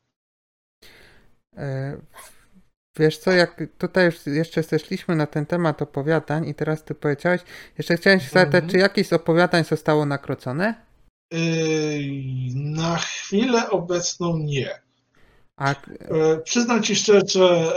[1.57, 1.97] E,
[2.97, 7.41] wiesz co, jak tutaj już jeszcze zeszliśmy na ten temat opowiadań i teraz ty powiedziałeś,
[7.79, 8.73] jeszcze chciałem się zapytać, mm -hmm.
[8.73, 10.86] czy jakieś z opowiadań zostało nakrocone?
[11.31, 14.83] Yy, na chwilę obecną nie.
[15.57, 15.71] A...
[15.71, 17.73] Yy, przyznam Ci szczerze,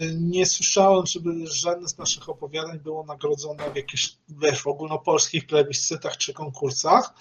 [0.00, 6.16] yy, nie słyszałem, żeby żadne z naszych opowiadań było nagrodzone w jakichś wiesz, ogólnopolskich plebiscytach
[6.16, 7.14] czy konkursach,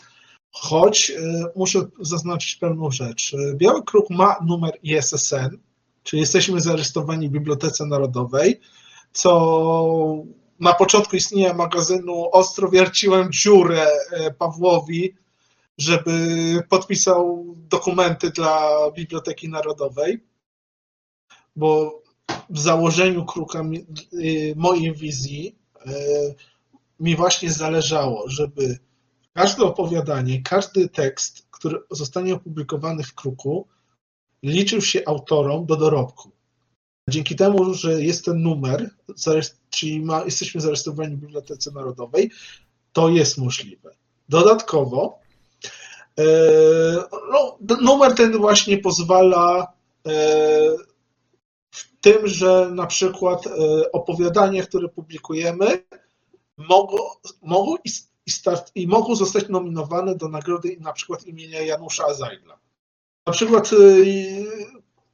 [0.51, 1.11] choć
[1.55, 3.35] muszę zaznaczyć pewną rzecz.
[3.55, 5.57] Biały Kruk ma numer ISSN,
[6.03, 8.59] czyli jesteśmy zarejestrowani w Bibliotece Narodowej,
[9.13, 10.23] co
[10.59, 13.87] na początku istnienia magazynu ostro wierciłem dziurę
[14.37, 15.15] Pawłowi,
[15.77, 20.23] żeby podpisał dokumenty dla Biblioteki Narodowej,
[21.55, 22.01] bo
[22.49, 23.63] w założeniu kruka
[24.13, 25.55] y, mojej wizji
[25.87, 26.35] y,
[26.99, 28.79] mi właśnie zależało, żeby
[29.33, 33.67] każde opowiadanie, każdy tekst, który zostanie opublikowany w kruku,
[34.43, 36.31] liczył się autorom do dorobku.
[37.09, 38.89] Dzięki temu, że jest ten numer,
[39.69, 42.31] czyli ma, jesteśmy zarejestrowani w Bibliotece Narodowej,
[42.93, 43.95] to jest możliwe.
[44.29, 45.24] Dodatkowo
[47.31, 49.73] no, numer ten właśnie pozwala
[50.07, 50.11] e,
[51.71, 53.51] w tym, że na przykład e,
[53.91, 55.83] opowiadania, które publikujemy,
[56.57, 56.97] mogą,
[57.41, 57.89] mogą i,
[58.25, 62.59] i, start, i mogą zostać nominowane do nagrody na przykład imienia Janusza Zajdla.
[63.25, 63.71] Na przykład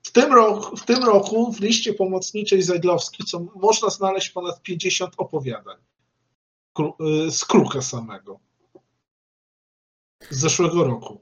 [0.03, 5.13] w tym, roku, w tym roku w liście pomocniczej Zajdlowskiej co można znaleźć ponad 50
[5.17, 5.77] opowiadań
[7.29, 8.39] z kruka samego
[10.29, 11.21] z zeszłego roku.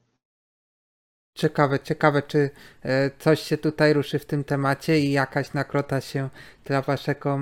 [1.34, 2.50] Ciekawe, ciekawe, czy
[2.84, 6.30] e, coś się tutaj ruszy w tym temacie i jakaś nakrota się
[6.66, 7.38] dla waszego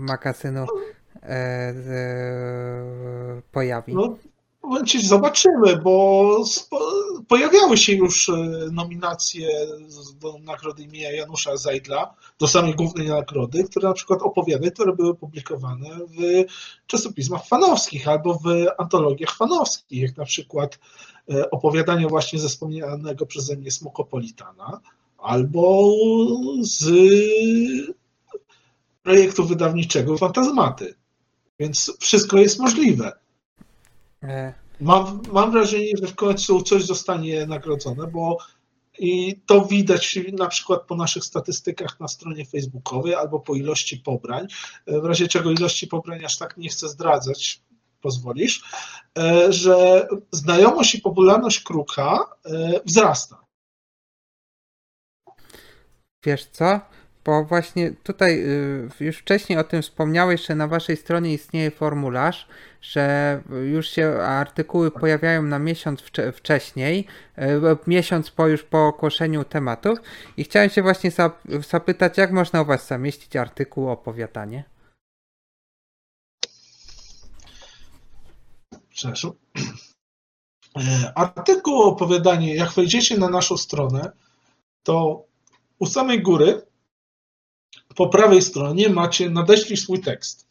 [0.00, 0.66] magazynu
[1.22, 1.72] e, e,
[3.52, 3.94] pojawi.
[3.94, 4.16] No,
[5.02, 6.44] zobaczymy, bo
[7.28, 8.30] pojawiały się już
[8.72, 9.48] nominacje
[10.20, 15.14] do nagrody imienia Janusza Zajdla, do samej głównej nagrody, które na przykład opowiadają, które były
[15.14, 16.44] publikowane w
[16.86, 18.46] czasopismach fanowskich albo w
[18.78, 20.78] antologiach fanowskich, jak na przykład
[21.30, 24.80] E, opowiadania właśnie ze wspomnianego przeze mnie Smokopolitana,
[25.18, 25.92] albo
[26.60, 26.90] z
[29.02, 30.94] projektu wydawniczego Fantazmaty.
[31.58, 33.12] Więc wszystko jest możliwe.
[34.22, 34.54] E.
[34.80, 38.38] Mam, mam wrażenie, że w końcu coś zostanie nagrodzone, bo
[38.98, 44.46] i to widać na przykład po naszych statystykach na stronie facebookowej albo po ilości pobrań.
[44.86, 47.62] E, w razie czego ilości pobrań aż tak nie chcę zdradzać,
[48.00, 48.62] pozwolisz,
[49.18, 52.24] e, że znajomość i popularność kruka
[52.84, 53.42] wzrasta.
[56.24, 56.80] Wiesz co?
[57.24, 62.48] Bo właśnie tutaj y, już wcześniej o tym wspomniałeś, że na waszej stronie istnieje formularz,
[62.80, 63.40] że
[63.72, 66.02] już się artykuły pojawiają na miesiąc
[66.34, 67.06] wcześniej,
[67.38, 67.42] y,
[67.86, 69.98] miesiąc po już po ogłoszeniu tematów
[70.36, 71.10] i chciałem się właśnie
[71.70, 74.72] zapytać, jak można u was zamieścić artykuł opowiadanie?
[79.02, 79.32] przepraszam,
[80.78, 84.12] e, artykuł, opowiadanie, jak wejdziecie na naszą stronę,
[84.82, 85.24] to
[85.78, 86.62] u samej góry,
[87.96, 90.46] po prawej stronie macie nadeślij swój tekst.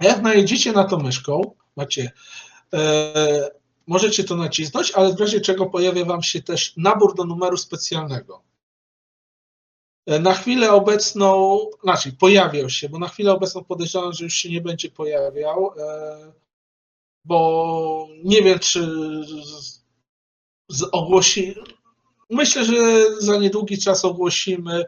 [0.00, 2.12] Jak najedziecie na to myszką, macie,
[2.74, 3.50] e,
[3.86, 8.42] możecie to nacisnąć, ale w razie czego pojawia Wam się też nabór do numeru specjalnego.
[10.06, 14.50] E, na chwilę obecną, znaczy pojawiał się, bo na chwilę obecną podejrzewam, że już się
[14.50, 15.72] nie będzie pojawiał.
[15.78, 16.32] E,
[17.24, 18.88] bo nie wiem, czy
[20.92, 21.54] ogłosi.
[22.30, 22.74] Myślę, że
[23.20, 24.84] za niedługi czas ogłosimy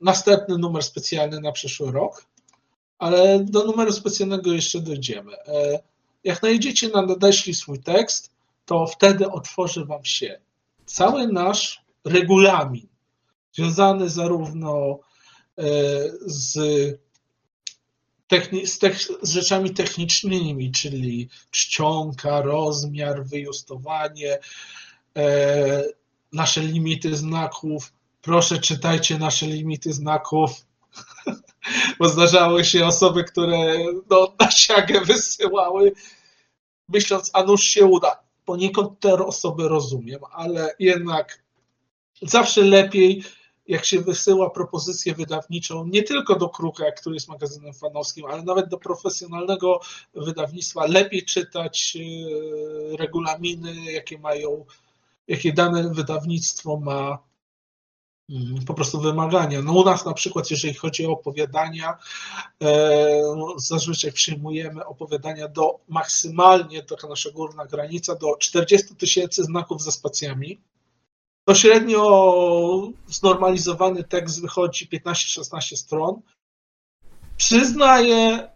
[0.00, 2.26] następny numer specjalny na przyszły rok,
[2.98, 5.36] ale do numeru specjalnego jeszcze dojdziemy.
[5.36, 5.80] E,
[6.24, 8.30] jak najdziecie na nadeśli swój tekst,
[8.66, 10.40] to wtedy otworzy Wam się
[10.86, 12.88] cały nasz regulamin,
[13.52, 14.98] związany zarówno
[15.58, 15.64] e,
[16.26, 16.58] z,
[18.28, 18.78] techni- z,
[19.22, 24.38] z rzeczami technicznymi, czyli czcionka, rozmiar, wyjustowanie,
[25.16, 25.84] e,
[26.32, 27.92] nasze limity znaków.
[28.22, 30.50] Proszę czytajcie nasze limity znaków,
[31.98, 33.78] bo zdarzały się osoby, które
[34.10, 35.92] no, na siagę wysyłały,
[36.88, 38.22] myśląc, a nuż się uda.
[38.44, 41.42] Poniekąd te osoby rozumiem, ale jednak
[42.22, 43.24] zawsze lepiej,
[43.68, 48.68] jak się wysyła propozycję wydawniczą, nie tylko do Kruka, który jest magazynem fanowskim, ale nawet
[48.68, 49.80] do profesjonalnego
[50.14, 54.64] wydawnictwa, lepiej czytać e, regulaminy, jakie mają,
[55.28, 57.31] jakie dane wydawnictwo ma
[58.66, 59.62] po prostu wymagania.
[59.62, 61.98] No u nas na przykład, jeżeli chodzi o opowiadania,
[62.60, 69.82] e, no, zazwyczaj przyjmujemy opowiadania do maksymalnie, taka nasza górna granica, do 40 tysięcy znaków
[69.82, 70.60] ze spacjami.
[71.44, 76.20] To średnio znormalizowany tekst wychodzi 15-16 stron.
[77.36, 78.48] Przyznaję,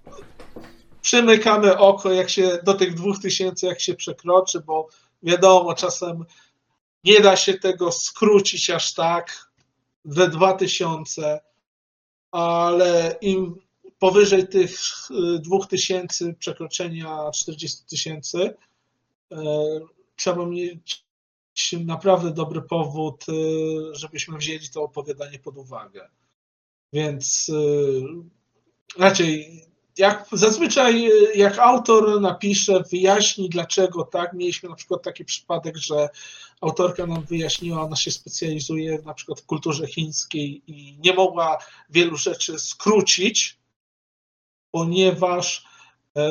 [1.00, 4.88] przymykamy oko, jak się do tych 2000, jak się przekroczy, bo
[5.22, 6.24] wiadomo, czasem
[7.04, 9.45] nie da się tego skrócić aż tak
[10.06, 11.40] we 2000,
[12.30, 13.54] ale im
[13.98, 14.78] powyżej tych
[15.40, 18.54] 2000 przekroczenia 40 tysięcy,
[19.32, 19.36] e,
[20.16, 21.06] trzeba mieć
[21.84, 23.32] naprawdę dobry powód, y,
[23.94, 26.08] żebyśmy wzięli to opowiadanie pod uwagę.
[26.92, 27.52] Więc
[28.98, 29.62] raczej,
[29.98, 36.08] jak zazwyczaj, jak autor napisze, wyjaśni dlaczego tak, mieliśmy na przykład taki przypadek, że
[36.60, 41.58] autorka nam wyjaśniła, ona się specjalizuje na przykład w kulturze chińskiej i nie mogła
[41.90, 43.58] wielu rzeczy skrócić,
[44.70, 45.64] ponieważ
[46.14, 46.22] yy,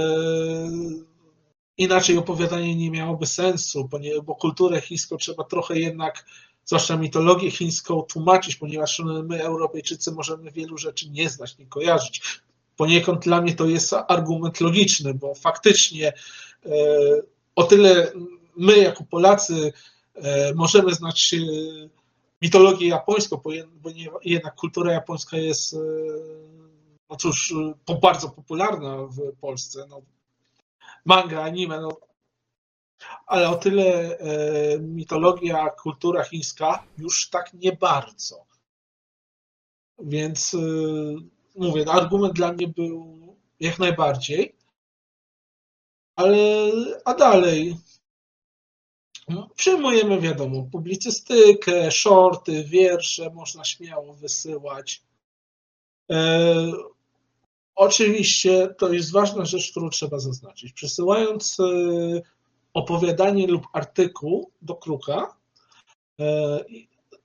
[1.78, 3.90] inaczej opowiadanie nie miałoby sensu,
[4.24, 6.26] bo kulturę chińską trzeba trochę jednak,
[6.66, 12.42] zwłaszcza mitologię chińską, tłumaczyć, ponieważ my, Europejczycy, możemy wielu rzeczy nie znać, nie kojarzyć.
[12.76, 16.14] Poniekąd dla mnie to jest argument logiczny, bo faktycznie
[16.66, 16.72] e,
[17.56, 18.12] o tyle
[18.58, 19.74] my, jako Polacy,
[20.16, 21.38] e, możemy znać e,
[22.42, 23.50] mitologię japońską, bo
[24.24, 25.76] jednak kultura japońska jest
[27.10, 27.54] no cóż,
[28.02, 29.86] bardzo popularna w Polsce.
[29.90, 30.02] No,
[31.06, 31.98] manga, anime, no.
[33.28, 34.18] Ale o tyle
[34.80, 38.46] mitologia, kultura chińska już tak nie bardzo.
[40.00, 40.56] Więc
[41.56, 43.16] mówię, no, argument dla mnie był
[43.60, 44.56] jak najbardziej.
[46.16, 46.38] Ale
[47.06, 47.78] a dalej
[49.28, 55.04] no, przyjmujemy, wiadomo, publicystykę, shorty, wiersze, można śmiało wysyłać.
[56.12, 56.72] E,
[57.76, 60.74] Oczywiście to jest ważna rzecz, którą trzeba zaznaczyć.
[60.74, 61.64] Przesyłając e,
[62.74, 65.36] opowiadanie lub artykuł do kruka,
[66.20, 66.66] e,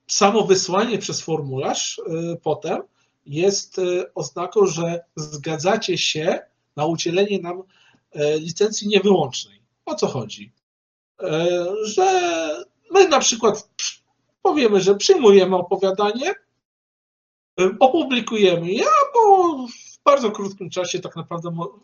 [0.07, 2.83] samo wysłanie przez formularz e, potem
[3.31, 3.81] jest
[4.15, 6.39] oznaką, że zgadzacie się
[6.77, 7.63] na udzielenie nam
[8.39, 9.61] licencji niewyłącznej.
[9.87, 10.53] O co chodzi?
[11.85, 12.21] Że
[12.91, 13.69] my na przykład
[14.43, 16.35] powiemy, że przyjmujemy opowiadanie,
[17.81, 21.79] opublikujemy je, bo w bardzo krótkim czasie tak naprawdę mo,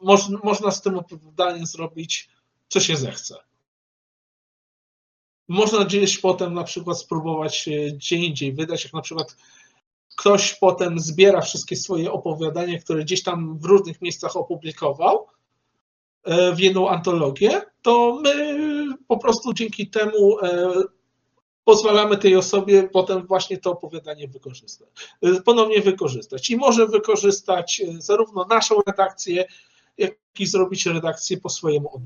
[0.00, 2.30] można, można z tym opowiadaniem zrobić,
[2.68, 3.36] co się zechce.
[5.48, 9.36] Można gdzieś potem na przykład spróbować gdzie indziej wydać, jak na przykład
[10.16, 15.26] ktoś potem zbiera wszystkie swoje opowiadania, które gdzieś tam w różnych miejscach opublikował
[16.24, 18.64] e, w jedną antologię, to my
[19.08, 20.72] po prostu dzięki temu e,
[21.64, 24.88] pozwalamy tej osobie potem właśnie to opowiadanie wykorzystać,
[25.26, 26.50] y, ponownie wykorzystać.
[26.50, 29.44] I może wykorzystać zarówno naszą redakcję,
[29.98, 32.02] jak i zrobić redakcję po swojemu.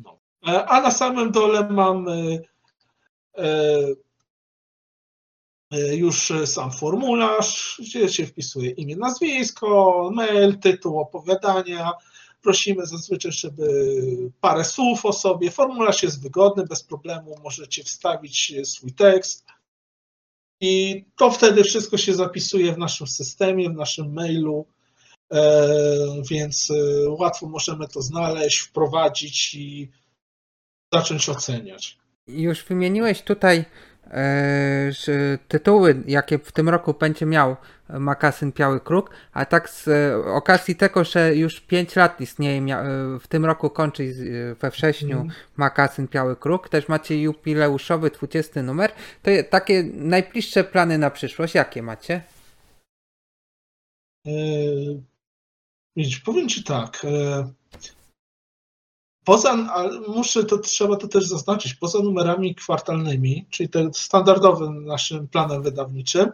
[0.48, 2.42] E, a na samym dole mamy
[3.38, 3.78] e, e,
[5.92, 11.92] już sam formularz, gdzie się wpisuje imię, nazwisko, mail, tytuł opowiadania,
[12.42, 13.66] prosimy zazwyczaj, żeby
[14.40, 15.50] parę słów o sobie.
[15.50, 19.46] Formularz jest wygodny, bez problemu możecie wstawić swój tekst.
[20.60, 24.66] I to wtedy wszystko się zapisuje w naszym systemie, w naszym mailu,
[25.32, 25.68] e,
[26.30, 29.90] więc e, łatwo możemy to znaleźć, wprowadzić i
[30.94, 31.98] zacząć oceniać.
[32.26, 33.95] Już wymieniłeś tutaj E,
[35.48, 37.56] tytuły, jakie w tym roku będzie miał
[37.88, 42.84] Makasyn Biały Kruk, a tak z e, okazji tego, że już 5 lat istnieje, e,
[43.20, 44.14] w tym roku kończy
[44.60, 45.32] we wrześniu mm.
[45.56, 48.92] Makasyn Biały Kruk, też macie jubileuszowy 20 numer,
[49.22, 52.22] to takie najbliższe plany na przyszłość, jakie macie?
[55.96, 57.06] Widzisz, powiem Ci tak.
[59.26, 59.56] Poza,
[60.08, 66.32] muszę to, trzeba to też zaznaczyć, poza numerami kwartalnymi, czyli tym standardowym naszym planem wydawniczym,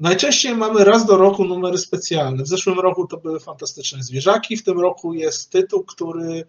[0.00, 2.42] najczęściej mamy raz do roku numery specjalne.
[2.42, 6.46] W zeszłym roku to były fantastyczne zwierzaki, w tym roku jest tytuł, który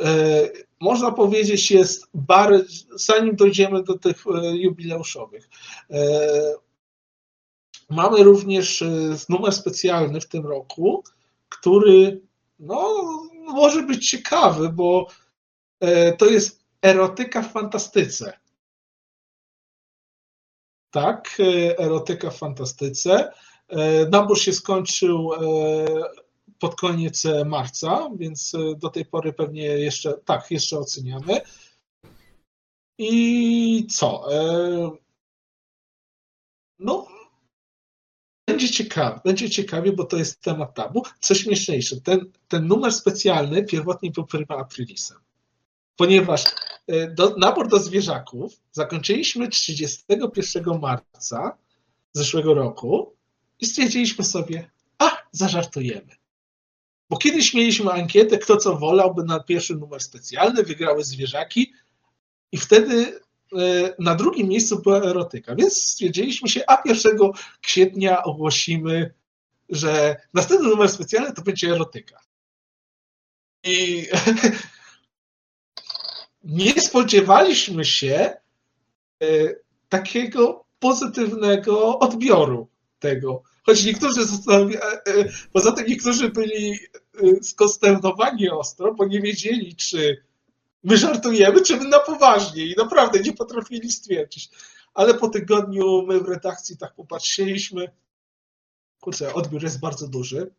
[0.00, 0.48] e,
[0.80, 2.64] można powiedzieć jest bar,
[2.94, 5.48] zanim dojdziemy do tych e, jubileuszowych.
[5.90, 6.00] E,
[7.90, 8.84] mamy również
[9.28, 11.04] numer specjalny w tym roku,
[11.48, 12.20] który
[12.58, 15.06] no, może być ciekawy, bo
[15.80, 18.40] e, to jest erotyka w fantastyce.
[20.90, 23.32] Tak, e, erotyka w fantastyce.
[23.68, 25.30] E, nabór się skończył
[26.58, 31.40] pod koniec marca, więc do tej pory pewnie jeszcze, tak, jeszcze oceniamy.
[32.98, 34.26] I co?
[36.78, 37.06] No,
[38.60, 41.02] będzie ciekawie, będzie ciekawie, bo to jest temat tabu.
[41.20, 45.18] Co śmieszniejsze, ten, ten numer specjalny pierwotnie był prima aprilisem,
[45.96, 46.44] ponieważ
[46.86, 51.58] e, do, nabór do zwierzaków zakończyliśmy 31 marca
[52.12, 53.16] zeszłego roku
[53.60, 56.16] i stwierdziliśmy sobie, a, zażartujemy.
[57.10, 61.72] Bo kiedyś mieliśmy ankietę, kto co wolałby na pierwszy numer specjalny, wygrały zwierzaki
[62.52, 63.20] i wtedy
[63.98, 67.18] na drugim miejscu była erotyka, więc stwierdziliśmy się, a 1
[67.62, 69.14] kwietnia ogłosimy,
[69.68, 72.20] że następny numer specjalny to będzie erotyka.
[73.64, 74.06] I
[76.44, 78.32] nie spodziewaliśmy się
[79.22, 79.54] e,
[79.88, 82.68] takiego pozytywnego odbioru
[82.98, 83.42] tego.
[83.66, 84.26] Choć niektórzy e,
[85.52, 86.78] poza tym niektórzy byli
[87.42, 90.22] skonsternowani ostro, bo nie wiedzieli, czy
[90.82, 94.50] my żartujemy, czy my na poważnie i naprawdę nie potrafili stwierdzić.
[94.94, 97.90] Ale po tygodniu my w redakcji tak popatrzyliśmy,
[99.00, 100.50] kurczę, odbiór jest bardzo duży,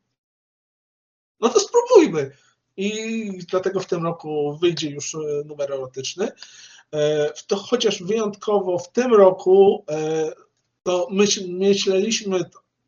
[1.39, 2.31] no to spróbujmy.
[2.77, 6.31] I dlatego w tym roku wyjdzie już e, numer erotyczny.
[6.93, 10.31] E, to chociaż wyjątkowo w tym roku e,
[10.83, 11.07] to
[11.49, 12.39] myśleliśmy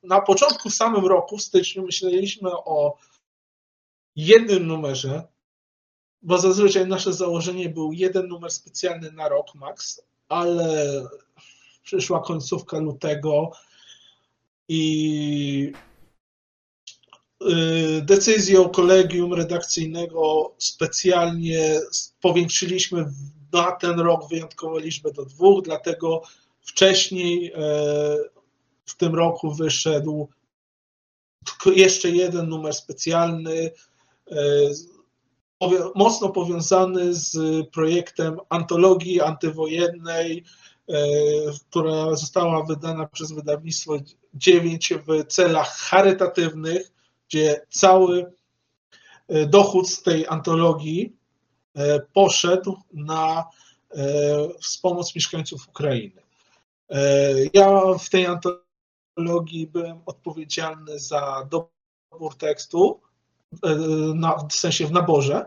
[0.04, 2.98] na początku w samym roku, w styczniu, myśleliśmy o
[4.16, 5.28] jednym numerze,
[6.24, 11.02] bo zazwyczaj nasze założenie był jeden numer specjalny na rok max, ale
[11.84, 13.52] przyszła końcówka lutego
[14.68, 15.74] i
[17.41, 21.82] y, decyzją kolegium redakcyjnego specjalnie
[22.22, 23.06] powiększyliśmy
[23.54, 26.22] na ten rok wyjątkowo liczbę do dwóch, dlatego
[26.62, 27.60] wcześniej e,
[28.86, 30.30] w tym roku wyszedł
[31.66, 33.72] jeszcze jeden numer specjalny
[34.32, 34.36] e,
[35.95, 37.38] mocno powiązany z
[37.72, 40.44] projektem antologii antywojennej,
[40.90, 40.95] e,
[41.69, 43.98] która została wydana przez wydawnictwo
[44.34, 46.91] 9 w celach charytatywnych,
[47.27, 48.34] gdzie cały
[49.27, 51.15] e, dochód z tej antologii
[52.14, 53.45] poszedł na
[54.61, 56.22] wspomoc mieszkańców Ukrainy.
[57.53, 63.02] Ja w tej antologii byłem odpowiedzialny za dobór tekstu,
[64.16, 65.46] na, w sensie w naborze,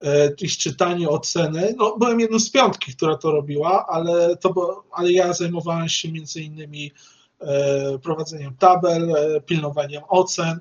[0.00, 1.74] jakieś czytanie, oceny.
[1.76, 6.40] No, byłem jedną z piątki, która to robiła, ale, to ale ja zajmowałem się między
[6.42, 6.92] innymi
[7.40, 10.60] e, prowadzeniem tabel, e, pilnowaniem ocen.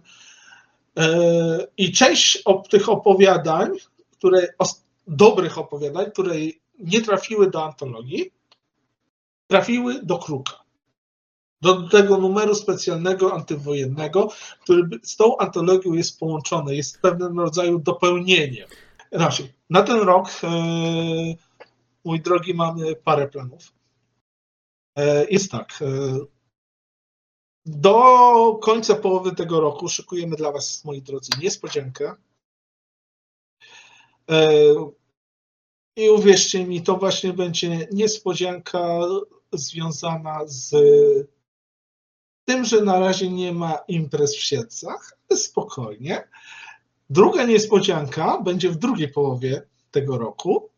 [0.98, 3.70] E, I część tych opowiadań,
[4.12, 4.48] które,
[5.08, 6.36] dobrych opowiadań, które
[6.80, 8.32] nie trafiły do antologii,
[9.48, 10.67] trafiły do kruka
[11.62, 14.30] do tego numeru specjalnego antywojennego,
[14.64, 18.70] który z tą antologią jest połączony, jest pewnym rodzaju dopełnieniem.
[19.12, 20.50] Znaczy, na ten rok, e,
[22.06, 23.74] mój drogi, mamy parę planów.
[24.98, 25.80] E, jest tak.
[25.82, 26.20] E,
[27.66, 32.16] do końca połowy tego roku szykujemy dla Was, moi drodzy, niespodziankę.
[35.96, 39.00] I uwierzcie mi, to właśnie będzie niespodzianka
[39.54, 40.76] związana z
[42.48, 46.28] tym, że na razie nie ma imprez w Siedcach, ale spokojnie.
[47.10, 49.62] Druga niespodzianka będzie w drugiej połowie
[49.92, 50.70] tego roku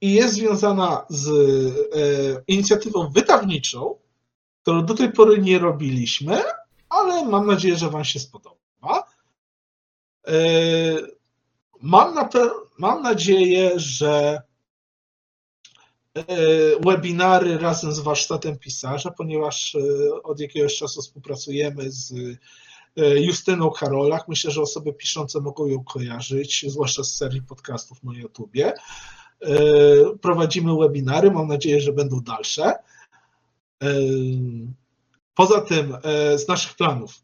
[0.00, 3.98] i jest związana z e, inicjatywą wydawniczą,
[4.62, 6.42] którą do tej pory nie robiliśmy,
[6.88, 9.04] ale mam nadzieję, że Wam się spodoba.
[10.26, 10.34] E,
[11.80, 12.28] mam, na,
[12.78, 14.42] mam nadzieję, że
[16.84, 22.14] webinary razem z warsztatem pisarza, ponieważ e, od jakiegoś czasu współpracujemy z
[22.98, 24.28] E, Justyną Karolach.
[24.28, 28.72] Myślę, że osoby piszące mogą ją kojarzyć, zwłaszcza z serii podcastów na YouTubie.
[29.40, 29.56] E,
[30.20, 32.74] prowadzimy webinary, mam nadzieję, że będą dalsze.
[33.82, 33.88] E,
[35.34, 37.22] Poza tym, e, z naszych planów,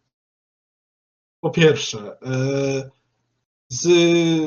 [1.41, 2.91] po pierwsze, e,
[3.69, 3.89] z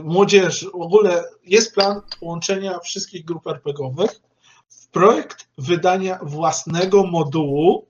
[0.04, 4.22] młodzieży, w ogóle jest plan połączenia wszystkich grup RPGowych
[4.70, 7.86] w projekt wydania własnego modułu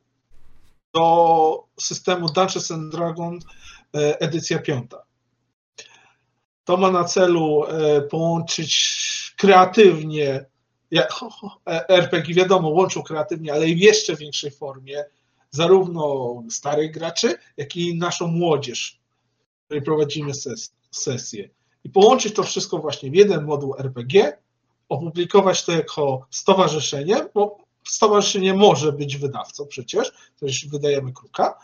[0.94, 3.46] do systemu Dungeons and Dragons
[3.96, 5.04] e, edycja piąta.
[6.64, 7.64] To ma na celu
[8.10, 10.46] połączyć kreatywnie
[11.88, 15.06] RPG, wiadomo, łączą kreatywnie, ale w jeszcze większej formie
[15.52, 19.00] zarówno starych graczy, jak i naszą młodzież,
[19.66, 21.50] której prowadzimy ses sesję.
[21.84, 24.38] I połączyć to wszystko właśnie w jeden moduł RPG,
[24.90, 27.58] opublikować to jako stowarzyszenie, bo
[27.88, 31.60] stowarzyszenie może być wydawcą przecież, też wydajemy kruka.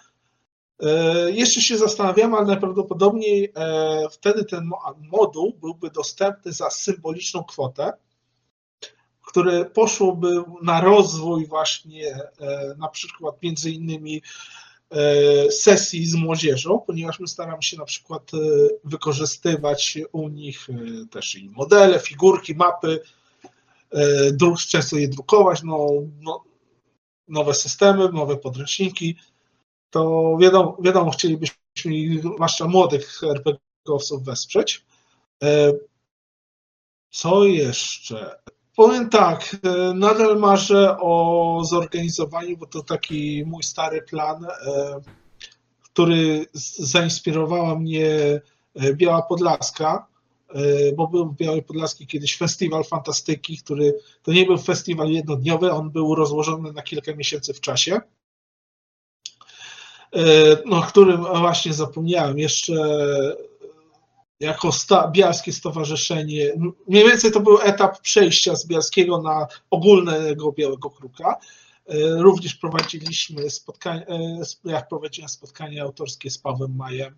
[0.80, 4.70] E, jeszcze się zastanawiam, ale najprawdopodobniej e, wtedy ten
[5.12, 7.94] moduł byłby dostępny za symboliczną kwotę,
[9.22, 14.22] które poszłoby na rozwój właśnie e, na przykład między innymi
[15.50, 18.38] sesji z młodzieżą, ponieważ my staramy się na przykład e,
[18.84, 20.68] wykorzystywać u nich
[21.12, 23.00] też i modele, figurki, mapy,
[24.68, 25.88] często je drukować, no,
[26.22, 26.44] no,
[27.28, 29.16] nowe systemy, nowe podręczniki,
[29.90, 31.62] to wiadomo, wiadomo chcielibyśmy
[32.36, 34.86] zwłaszcza młodych RPGowców wesprzeć.
[37.10, 38.36] Co jeszcze?
[38.76, 44.50] Powiem tak, e, nadal marzę o zorganizowaniu, bo to taki mój stary plan, e,
[45.84, 46.46] który
[46.80, 48.08] zainspirowała mnie
[48.76, 50.14] e, Biała Podlaska,
[50.96, 55.90] bo był w Białej Podlaskiej kiedyś festiwal fantastyki, który to nie był festiwal jednodniowy, on
[55.90, 58.02] był rozłożony na kilka miesięcy w czasie,
[60.66, 62.40] no, którym właśnie zapomniałem.
[62.40, 62.74] Jeszcze
[64.44, 65.12] jako sta,
[65.52, 66.54] Stowarzyszenie.
[66.88, 71.38] Mniej więcej to był etap przejścia z Bialskiego na ogólnego Białego Kruka.
[71.88, 77.18] E, również prowadziliśmy spotkania, e, jak prowadziłem spotkanie autorskie z Pawłem Majem,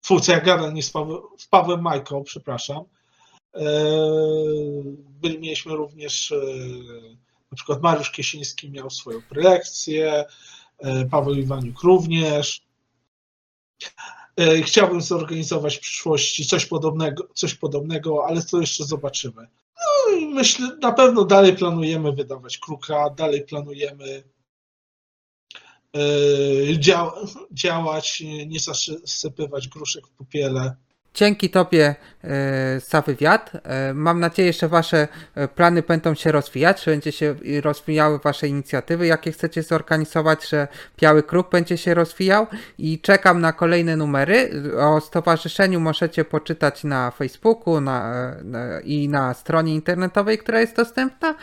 [0.00, 2.84] twórca ja gadam, nie z Pawłem, z Pawłem Majką, przepraszam.
[3.54, 3.60] E,
[5.20, 6.34] byli, mieliśmy również
[7.50, 10.24] na przykład Mariusz Kiesiński miał swoją prelekcję,
[11.10, 12.62] Paweł Iwaniuk również.
[14.40, 19.48] E, chciałbym zorganizować w przyszłości coś podobnego, coś podobnego, ale to jeszcze zobaczymy.
[19.76, 24.22] No i myślę, na pewno dalej planujemy wydawać kruka, dalej planujemy
[25.96, 26.00] e,
[27.52, 30.76] działać, nie zasypywać gruszek w popiele.
[31.16, 31.94] Dzięki Tobie
[32.24, 33.52] e, za wywiad.
[33.54, 38.48] E, mam nadzieję, że Wasze e, plany będą się rozwijać, że będzie się rozwijały Wasze
[38.48, 40.68] inicjatywy, jakie chcecie zorganizować, że
[41.00, 42.46] Biały Kruk będzie się rozwijał
[42.78, 44.50] i czekam na kolejne numery.
[44.78, 51.34] O stowarzyszeniu możecie poczytać na Facebooku na, na, i na stronie internetowej, która jest dostępna.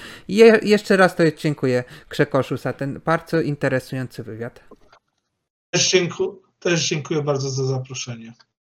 [0.62, 4.60] Jeszcze raz to dziękuję Krzekoszu za ten bardzo interesujący wywiad.
[5.70, 6.30] Też dziękuję,
[6.60, 8.34] też dziękuję bardzo za zaproszenie.